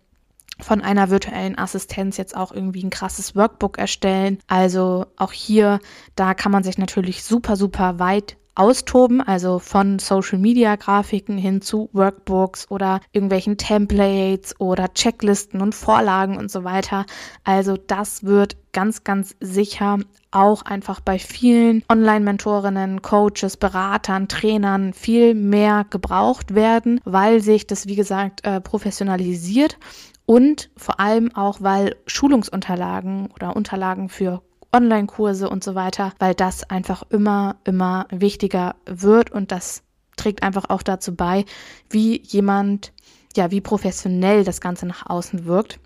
von 0.60 0.80
einer 0.80 1.10
virtuellen 1.10 1.58
Assistenz 1.58 2.16
jetzt 2.16 2.36
auch 2.36 2.52
irgendwie 2.52 2.84
ein 2.84 2.90
krasses 2.90 3.36
Workbook 3.36 3.78
erstellen. 3.78 4.38
Also 4.46 5.06
auch 5.16 5.32
hier, 5.32 5.80
da 6.14 6.34
kann 6.34 6.52
man 6.52 6.64
sich 6.64 6.78
natürlich 6.78 7.24
super, 7.24 7.56
super 7.56 7.98
weit 7.98 8.36
austoben, 8.56 9.20
also 9.20 9.58
von 9.58 9.98
Social 9.98 10.38
Media 10.38 10.76
Grafiken 10.76 11.36
hin 11.36 11.60
zu 11.60 11.90
Workbooks 11.92 12.70
oder 12.70 13.00
irgendwelchen 13.12 13.58
Templates 13.58 14.58
oder 14.58 14.92
Checklisten 14.94 15.60
und 15.60 15.74
Vorlagen 15.74 16.38
und 16.38 16.50
so 16.50 16.64
weiter. 16.64 17.04
Also 17.44 17.76
das 17.76 18.24
wird 18.24 18.56
ganz, 18.72 19.04
ganz 19.04 19.36
sicher 19.40 19.98
auch 20.30 20.62
einfach 20.62 21.00
bei 21.00 21.18
vielen 21.18 21.84
Online-Mentorinnen, 21.90 23.02
Coaches, 23.02 23.56
Beratern, 23.58 24.28
Trainern 24.28 24.94
viel 24.94 25.34
mehr 25.34 25.86
gebraucht 25.88 26.54
werden, 26.54 27.00
weil 27.04 27.42
sich 27.42 27.66
das, 27.66 27.86
wie 27.86 27.96
gesagt, 27.96 28.46
äh, 28.46 28.60
professionalisiert 28.60 29.78
und 30.26 30.70
vor 30.76 31.00
allem 31.00 31.34
auch, 31.34 31.60
weil 31.60 31.96
Schulungsunterlagen 32.06 33.30
oder 33.32 33.56
Unterlagen 33.56 34.08
für 34.08 34.42
Online-Kurse 34.72 35.48
und 35.48 35.64
so 35.64 35.74
weiter, 35.74 36.12
weil 36.18 36.34
das 36.34 36.68
einfach 36.68 37.04
immer, 37.10 37.56
immer 37.64 38.06
wichtiger 38.10 38.74
wird 38.84 39.30
und 39.30 39.52
das 39.52 39.82
trägt 40.16 40.42
einfach 40.42 40.68
auch 40.68 40.82
dazu 40.82 41.14
bei, 41.14 41.44
wie 41.88 42.20
jemand, 42.22 42.92
ja, 43.36 43.50
wie 43.50 43.60
professionell 43.60 44.44
das 44.44 44.60
Ganze 44.60 44.86
nach 44.86 45.08
außen 45.08 45.46
wirkt. 45.46 45.78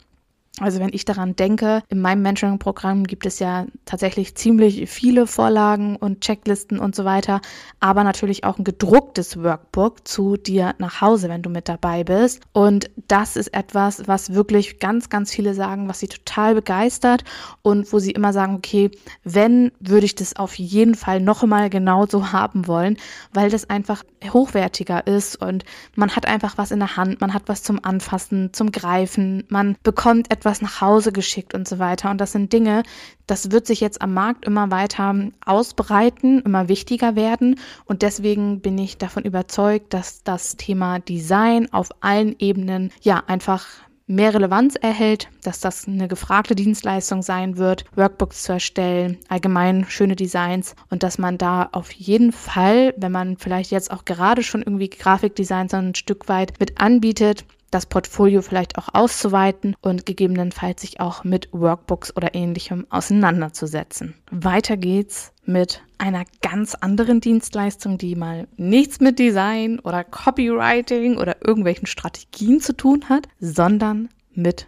Also 0.58 0.80
wenn 0.80 0.92
ich 0.92 1.04
daran 1.04 1.36
denke, 1.36 1.82
in 1.88 2.00
meinem 2.00 2.22
Mentoring-Programm 2.22 3.04
gibt 3.04 3.24
es 3.24 3.38
ja 3.38 3.66
tatsächlich 3.84 4.34
ziemlich 4.34 4.90
viele 4.90 5.26
Vorlagen 5.26 5.96
und 5.96 6.20
Checklisten 6.22 6.78
und 6.78 6.94
so 6.94 7.04
weiter, 7.04 7.40
aber 7.78 8.02
natürlich 8.04 8.44
auch 8.44 8.58
ein 8.58 8.64
gedrucktes 8.64 9.42
Workbook 9.42 10.06
zu 10.06 10.36
dir 10.36 10.74
nach 10.78 11.00
Hause, 11.00 11.28
wenn 11.28 11.42
du 11.42 11.50
mit 11.50 11.68
dabei 11.68 12.04
bist. 12.04 12.42
Und 12.52 12.90
das 13.08 13.36
ist 13.36 13.54
etwas, 13.54 14.06
was 14.08 14.34
wirklich 14.34 14.80
ganz, 14.80 15.08
ganz 15.08 15.30
viele 15.32 15.54
sagen, 15.54 15.88
was 15.88 16.00
sie 16.00 16.08
total 16.08 16.56
begeistert 16.56 17.24
und 17.62 17.90
wo 17.92 17.98
sie 17.98 18.10
immer 18.10 18.32
sagen, 18.32 18.56
okay, 18.56 18.90
wenn, 19.22 19.70
würde 19.78 20.04
ich 20.04 20.16
das 20.16 20.36
auf 20.36 20.56
jeden 20.56 20.96
Fall 20.96 21.20
noch 21.20 21.42
einmal 21.42 21.70
genauso 21.70 22.32
haben 22.32 22.66
wollen, 22.66 22.98
weil 23.32 23.50
das 23.50 23.70
einfach 23.70 24.02
hochwertiger 24.30 25.06
ist 25.06 25.40
und 25.40 25.64
man 25.94 26.14
hat 26.14 26.26
einfach 26.26 26.58
was 26.58 26.70
in 26.70 26.80
der 26.80 26.96
Hand, 26.96 27.20
man 27.20 27.32
hat 27.32 27.44
was 27.46 27.62
zum 27.62 27.82
Anfassen, 27.82 28.52
zum 28.52 28.72
Greifen, 28.72 29.44
man 29.48 29.76
bekommt 29.82 30.30
etwas 30.30 30.39
etwas 30.40 30.62
nach 30.62 30.80
Hause 30.80 31.12
geschickt 31.12 31.54
und 31.54 31.68
so 31.68 31.78
weiter. 31.78 32.10
Und 32.10 32.18
das 32.18 32.32
sind 32.32 32.52
Dinge, 32.52 32.82
das 33.26 33.50
wird 33.50 33.66
sich 33.66 33.80
jetzt 33.80 34.00
am 34.00 34.14
Markt 34.14 34.46
immer 34.46 34.70
weiter 34.70 35.14
ausbreiten, 35.44 36.40
immer 36.40 36.68
wichtiger 36.68 37.14
werden. 37.14 37.60
Und 37.84 38.00
deswegen 38.02 38.60
bin 38.60 38.78
ich 38.78 38.96
davon 38.96 39.24
überzeugt, 39.24 39.92
dass 39.92 40.22
das 40.22 40.56
Thema 40.56 40.98
Design 40.98 41.70
auf 41.72 41.90
allen 42.00 42.34
Ebenen 42.38 42.90
ja 43.02 43.22
einfach 43.26 43.66
mehr 44.06 44.34
Relevanz 44.34 44.74
erhält, 44.74 45.28
dass 45.44 45.60
das 45.60 45.86
eine 45.86 46.08
gefragte 46.08 46.56
Dienstleistung 46.56 47.22
sein 47.22 47.58
wird, 47.58 47.84
Workbooks 47.94 48.42
zu 48.42 48.52
erstellen, 48.52 49.18
allgemein 49.28 49.86
schöne 49.88 50.16
Designs 50.16 50.74
und 50.88 51.04
dass 51.04 51.18
man 51.18 51.38
da 51.38 51.68
auf 51.70 51.92
jeden 51.92 52.32
Fall, 52.32 52.92
wenn 52.96 53.12
man 53.12 53.36
vielleicht 53.36 53.70
jetzt 53.70 53.92
auch 53.92 54.04
gerade 54.04 54.42
schon 54.42 54.62
irgendwie 54.62 54.90
Grafikdesign 54.90 55.68
so 55.68 55.76
ein 55.76 55.94
Stück 55.94 56.28
weit 56.28 56.58
mit 56.58 56.80
anbietet, 56.80 57.44
das 57.70 57.86
Portfolio 57.86 58.42
vielleicht 58.42 58.78
auch 58.78 58.88
auszuweiten 58.92 59.76
und 59.80 60.06
gegebenenfalls 60.06 60.80
sich 60.80 61.00
auch 61.00 61.24
mit 61.24 61.48
Workbooks 61.52 62.16
oder 62.16 62.34
ähnlichem 62.34 62.86
auseinanderzusetzen. 62.90 64.14
Weiter 64.30 64.76
geht's 64.76 65.32
mit 65.44 65.82
einer 65.98 66.24
ganz 66.42 66.74
anderen 66.74 67.20
Dienstleistung, 67.20 67.98
die 67.98 68.16
mal 68.16 68.48
nichts 68.56 69.00
mit 69.00 69.18
Design 69.18 69.78
oder 69.80 70.04
Copywriting 70.04 71.16
oder 71.18 71.36
irgendwelchen 71.46 71.86
Strategien 71.86 72.60
zu 72.60 72.76
tun 72.76 73.08
hat, 73.08 73.28
sondern 73.38 74.08
mit 74.32 74.66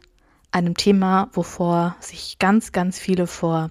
einem 0.50 0.76
Thema, 0.76 1.30
wovor 1.32 1.96
sich 2.00 2.38
ganz, 2.38 2.72
ganz 2.72 2.98
viele 2.98 3.26
vor 3.26 3.70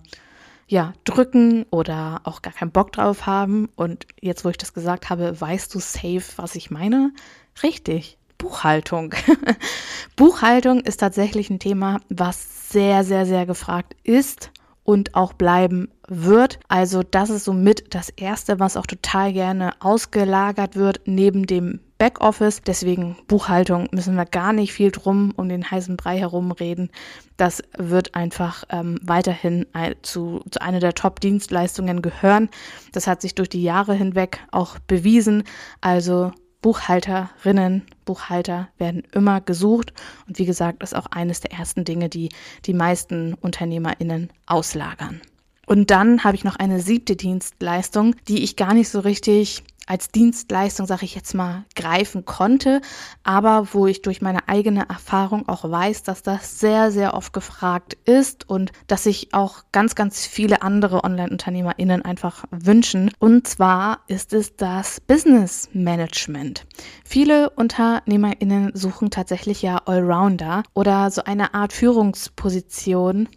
ja, 0.67 0.93
drücken 1.03 1.65
oder 1.69 2.21
auch 2.23 2.41
gar 2.41 2.53
keinen 2.53 2.71
Bock 2.71 2.93
drauf 2.93 3.25
haben. 3.25 3.69
Und 3.75 4.07
jetzt, 4.21 4.45
wo 4.45 4.49
ich 4.49 4.57
das 4.57 4.73
gesagt 4.73 5.09
habe, 5.09 5.39
weißt 5.39 5.75
du 5.75 5.79
safe, 5.79 6.23
was 6.37 6.55
ich 6.55 6.71
meine? 6.71 7.13
Richtig. 7.61 8.17
Buchhaltung. 8.41 9.13
Buchhaltung 10.15 10.79
ist 10.79 10.99
tatsächlich 10.99 11.51
ein 11.51 11.59
Thema, 11.59 11.99
was 12.09 12.71
sehr, 12.71 13.03
sehr, 13.03 13.27
sehr 13.27 13.45
gefragt 13.45 13.95
ist 14.03 14.51
und 14.83 15.13
auch 15.13 15.33
bleiben 15.33 15.89
wird. 16.07 16.59
Also 16.67 17.03
das 17.03 17.29
ist 17.29 17.45
somit 17.45 17.93
das 17.93 18.09
Erste, 18.09 18.59
was 18.59 18.77
auch 18.77 18.87
total 18.87 19.31
gerne 19.31 19.73
ausgelagert 19.79 20.75
wird 20.75 21.01
neben 21.05 21.45
dem 21.45 21.81
Backoffice. 21.99 22.63
Deswegen 22.65 23.15
Buchhaltung 23.27 23.87
müssen 23.91 24.15
wir 24.15 24.25
gar 24.25 24.53
nicht 24.53 24.73
viel 24.73 24.89
drum 24.89 25.33
um 25.37 25.47
den 25.47 25.69
heißen 25.69 25.95
Brei 25.95 26.17
herum 26.17 26.51
reden. 26.51 26.89
Das 27.37 27.61
wird 27.77 28.15
einfach 28.15 28.63
ähm, 28.69 28.99
weiterhin 29.03 29.67
zu, 30.01 30.43
zu 30.49 30.61
einer 30.61 30.79
der 30.79 30.95
Top-Dienstleistungen 30.95 32.01
gehören. 32.01 32.49
Das 32.91 33.05
hat 33.05 33.21
sich 33.21 33.35
durch 33.35 33.49
die 33.49 33.61
Jahre 33.61 33.93
hinweg 33.93 34.39
auch 34.49 34.79
bewiesen. 34.79 35.43
Also 35.79 36.31
Buchhalterinnen, 36.61 37.83
Buchhalter 38.05 38.69
werden 38.77 39.03
immer 39.11 39.41
gesucht 39.41 39.93
und 40.27 40.37
wie 40.37 40.45
gesagt, 40.45 40.83
ist 40.83 40.95
auch 40.95 41.07
eines 41.07 41.39
der 41.39 41.53
ersten 41.53 41.85
Dinge, 41.85 42.09
die 42.09 42.29
die 42.65 42.73
meisten 42.73 43.33
Unternehmerinnen 43.33 44.31
auslagern. 44.45 45.21
Und 45.65 45.89
dann 45.89 46.23
habe 46.23 46.35
ich 46.35 46.43
noch 46.43 46.57
eine 46.57 46.79
siebte 46.79 47.15
Dienstleistung, 47.15 48.15
die 48.27 48.43
ich 48.43 48.55
gar 48.55 48.73
nicht 48.73 48.89
so 48.89 48.99
richtig 48.99 49.63
als 49.87 50.09
Dienstleistung, 50.09 50.85
sage 50.85 51.05
ich 51.05 51.15
jetzt 51.15 51.33
mal, 51.33 51.65
greifen 51.75 52.25
konnte, 52.25 52.81
aber 53.23 53.67
wo 53.73 53.87
ich 53.87 54.01
durch 54.01 54.21
meine 54.21 54.47
eigene 54.47 54.87
Erfahrung 54.89 55.47
auch 55.49 55.69
weiß, 55.69 56.03
dass 56.03 56.23
das 56.23 56.59
sehr, 56.59 56.91
sehr 56.91 57.13
oft 57.13 57.33
gefragt 57.33 57.97
ist 58.05 58.47
und 58.49 58.71
dass 58.87 59.03
sich 59.03 59.33
auch 59.33 59.63
ganz, 59.71 59.95
ganz 59.95 60.25
viele 60.25 60.61
andere 60.61 61.03
Online-UnternehmerInnen 61.03 62.03
einfach 62.03 62.45
wünschen. 62.51 63.11
Und 63.19 63.47
zwar 63.47 64.01
ist 64.07 64.33
es 64.33 64.55
das 64.55 65.01
Business 65.01 65.69
Management. 65.73 66.65
Viele 67.03 67.49
UnternehmerInnen 67.51 68.71
suchen 68.73 69.09
tatsächlich 69.09 69.61
ja 69.61 69.77
Allrounder 69.85 70.63
oder 70.73 71.11
so 71.11 71.23
eine 71.23 71.53
Art 71.53 71.73
Führungsposition 71.73 73.27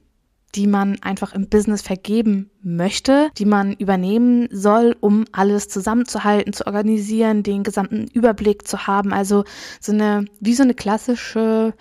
die 0.55 0.67
man 0.67 1.01
einfach 1.03 1.35
im 1.35 1.49
Business 1.49 1.83
vergeben 1.83 2.51
möchte, 2.63 3.31
die 3.39 3.45
man 3.45 3.73
übernehmen 3.73 4.49
soll, 4.51 4.97
um 5.01 5.25
alles 5.33 5.69
zusammenzuhalten, 5.69 6.53
zu 6.53 6.67
organisieren, 6.67 7.43
den 7.43 7.63
gesamten 7.63 8.07
Überblick 8.13 8.67
zu 8.67 8.87
haben. 8.87 9.13
Also 9.13 9.45
so 9.81 9.93
eine, 9.93 10.25
wie 10.41 10.55
so 10.55 10.63
eine 10.63 10.75
klassische 10.75 11.75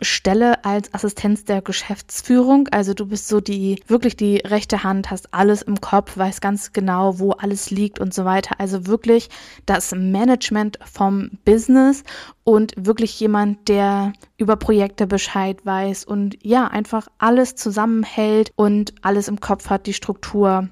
Stelle 0.00 0.64
als 0.64 0.94
Assistenz 0.94 1.44
der 1.44 1.60
Geschäftsführung. 1.60 2.68
Also 2.70 2.94
du 2.94 3.06
bist 3.06 3.26
so 3.26 3.40
die, 3.40 3.82
wirklich 3.88 4.16
die 4.16 4.36
rechte 4.38 4.84
Hand, 4.84 5.10
hast 5.10 5.34
alles 5.34 5.62
im 5.62 5.80
Kopf, 5.80 6.16
weißt 6.16 6.40
ganz 6.40 6.72
genau, 6.72 7.18
wo 7.18 7.32
alles 7.32 7.70
liegt 7.70 7.98
und 7.98 8.14
so 8.14 8.24
weiter. 8.24 8.54
Also 8.58 8.86
wirklich 8.86 9.28
das 9.66 9.92
Management 9.92 10.78
vom 10.84 11.30
Business 11.44 12.04
und 12.44 12.74
wirklich 12.76 13.18
jemand, 13.18 13.68
der 13.68 14.12
über 14.36 14.56
Projekte 14.56 15.06
Bescheid 15.06 15.58
weiß 15.64 16.04
und 16.04 16.38
ja, 16.42 16.68
einfach 16.68 17.08
alles 17.18 17.56
zusammenhält 17.56 18.52
und 18.54 18.94
alles 19.02 19.26
im 19.26 19.40
Kopf 19.40 19.68
hat, 19.68 19.86
die 19.86 19.94
Struktur 19.94 20.68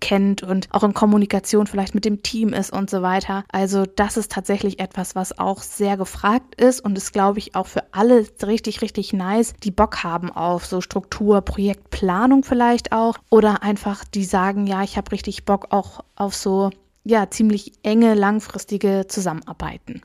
kennt 0.00 0.42
und 0.42 0.68
auch 0.70 0.84
in 0.84 0.94
Kommunikation 0.94 1.66
vielleicht 1.66 1.94
mit 1.94 2.04
dem 2.04 2.22
Team 2.22 2.52
ist 2.52 2.72
und 2.72 2.90
so 2.90 3.02
weiter. 3.02 3.44
Also 3.50 3.84
das 3.84 4.16
ist 4.16 4.32
tatsächlich 4.32 4.80
etwas, 4.80 5.14
was 5.14 5.38
auch 5.38 5.62
sehr 5.62 5.96
gefragt 5.96 6.54
ist 6.60 6.80
und 6.80 6.96
ist, 6.96 7.12
glaube 7.12 7.38
ich, 7.38 7.54
auch 7.54 7.66
für 7.66 7.82
alle 7.92 8.26
richtig, 8.42 8.82
richtig 8.82 9.12
nice, 9.12 9.54
die 9.62 9.70
Bock 9.70 10.02
haben 10.04 10.30
auf 10.30 10.66
so 10.66 10.80
Struktur, 10.80 11.40
Projektplanung 11.40 12.44
vielleicht 12.44 12.92
auch 12.92 13.16
oder 13.30 13.62
einfach 13.62 14.04
die 14.04 14.24
sagen, 14.24 14.66
ja, 14.66 14.82
ich 14.82 14.96
habe 14.96 15.12
richtig 15.12 15.44
Bock 15.44 15.68
auch 15.70 16.04
auf 16.16 16.34
so 16.34 16.70
ja, 17.04 17.30
ziemlich 17.30 17.72
enge, 17.82 18.14
langfristige 18.14 19.06
Zusammenarbeiten. 19.08 20.02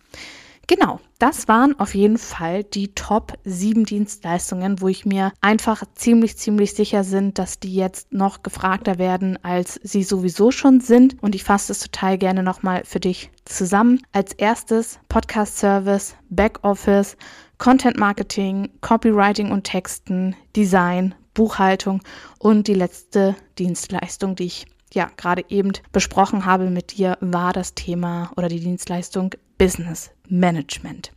Genau, 0.66 1.02
das 1.20 1.50
waren 1.50 1.78
auf 1.78 1.94
jeden 1.94 2.18
Fall 2.18 2.64
die 2.64 2.96
Top 2.96 3.34
7 3.44 3.84
Dienstleistungen, 3.84 4.80
wo 4.80 4.88
ich 4.88 5.06
mir 5.06 5.34
einfach 5.42 5.84
ziemlich, 5.94 6.38
ziemlich 6.38 6.74
sicher 6.74 7.04
bin, 7.04 7.34
dass 7.34 7.60
die 7.60 7.76
jetzt 7.76 8.14
noch 8.14 8.44
gefragter 8.44 8.98
werden, 8.98 9.38
als 9.44 9.78
sie 9.84 10.04
sowieso 10.04 10.52
schon 10.52 10.80
sind. 10.80 11.22
Und 11.22 11.36
ich 11.36 11.44
fasse 11.44 11.74
es 11.74 11.80
total 11.80 12.18
gerne 12.18 12.44
nochmal 12.44 12.84
für 12.86 13.02
dich 13.02 13.30
zusammen. 13.44 14.02
Als 14.14 14.32
erstes 14.34 15.00
Podcast 15.10 15.58
Service, 15.58 16.16
Backoffice, 16.30 17.18
Content 17.58 17.98
Marketing, 17.98 18.70
Copywriting 18.80 19.52
und 19.52 19.66
Texten, 19.66 20.34
Design, 20.56 21.14
Buchhaltung 21.34 22.02
und 22.40 22.68
die 22.68 22.74
letzte 22.74 23.36
Dienstleistung, 23.58 24.36
die 24.36 24.46
ich 24.46 24.66
ja 24.94 25.10
gerade 25.18 25.44
eben 25.50 25.72
besprochen 25.92 26.46
habe 26.46 26.70
mit 26.70 26.98
dir, 26.98 27.18
war 27.20 27.54
das 27.54 27.74
Thema 27.74 28.32
oder 28.38 28.48
die 28.48 28.60
Dienstleistung 28.60 29.32
Business 29.58 30.12
Management. 30.30 31.12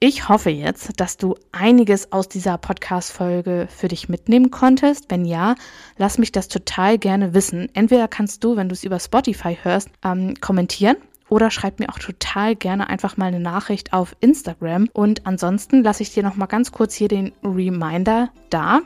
Ich 0.00 0.28
hoffe 0.28 0.50
jetzt, 0.50 1.00
dass 1.00 1.16
du 1.16 1.34
einiges 1.52 2.12
aus 2.12 2.28
dieser 2.28 2.58
Podcast-Folge 2.58 3.68
für 3.74 3.88
dich 3.88 4.08
mitnehmen 4.08 4.50
konntest. 4.50 5.10
Wenn 5.10 5.24
ja, 5.24 5.54
lass 5.96 6.18
mich 6.18 6.30
das 6.30 6.48
total 6.48 6.98
gerne 6.98 7.32
wissen. 7.32 7.70
Entweder 7.74 8.06
kannst 8.06 8.44
du, 8.44 8.56
wenn 8.56 8.68
du 8.68 8.74
es 8.74 8.84
über 8.84 9.00
Spotify 9.00 9.56
hörst, 9.62 9.88
ähm, 10.04 10.34
kommentieren 10.40 10.96
oder 11.28 11.50
schreib 11.50 11.78
mir 11.80 11.88
auch 11.88 11.98
total 11.98 12.54
gerne 12.54 12.88
einfach 12.88 13.16
mal 13.16 13.26
eine 13.26 13.40
Nachricht 13.40 13.92
auf 13.92 14.14
Instagram. 14.20 14.88
Und 14.92 15.26
ansonsten 15.26 15.82
lasse 15.82 16.02
ich 16.02 16.12
dir 16.12 16.22
noch 16.22 16.36
mal 16.36 16.46
ganz 16.46 16.70
kurz 16.70 16.94
hier 16.94 17.08
den 17.08 17.32
Reminder 17.42 18.30
da 18.50 18.82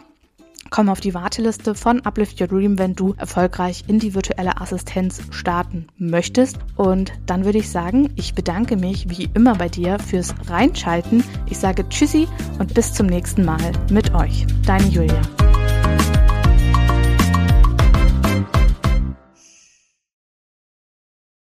komm 0.70 0.88
auf 0.88 1.00
die 1.00 1.14
Warteliste 1.14 1.74
von 1.74 2.00
Uplift 2.00 2.40
Your 2.40 2.48
Dream, 2.48 2.78
wenn 2.78 2.94
du 2.94 3.14
erfolgreich 3.16 3.84
in 3.86 3.98
die 3.98 4.14
virtuelle 4.14 4.60
Assistenz 4.60 5.20
starten 5.30 5.86
möchtest. 5.96 6.58
Und 6.76 7.12
dann 7.26 7.44
würde 7.44 7.58
ich 7.58 7.70
sagen, 7.70 8.12
ich 8.16 8.34
bedanke 8.34 8.76
mich 8.76 9.08
wie 9.08 9.28
immer 9.34 9.54
bei 9.54 9.68
dir 9.68 9.98
fürs 9.98 10.34
Reinschalten. 10.48 11.24
Ich 11.46 11.58
sage 11.58 11.88
Tschüssi 11.88 12.28
und 12.58 12.74
bis 12.74 12.92
zum 12.92 13.06
nächsten 13.06 13.44
Mal 13.44 13.72
mit 13.90 14.14
euch. 14.14 14.46
Deine 14.66 14.86
Julia. 14.86 15.47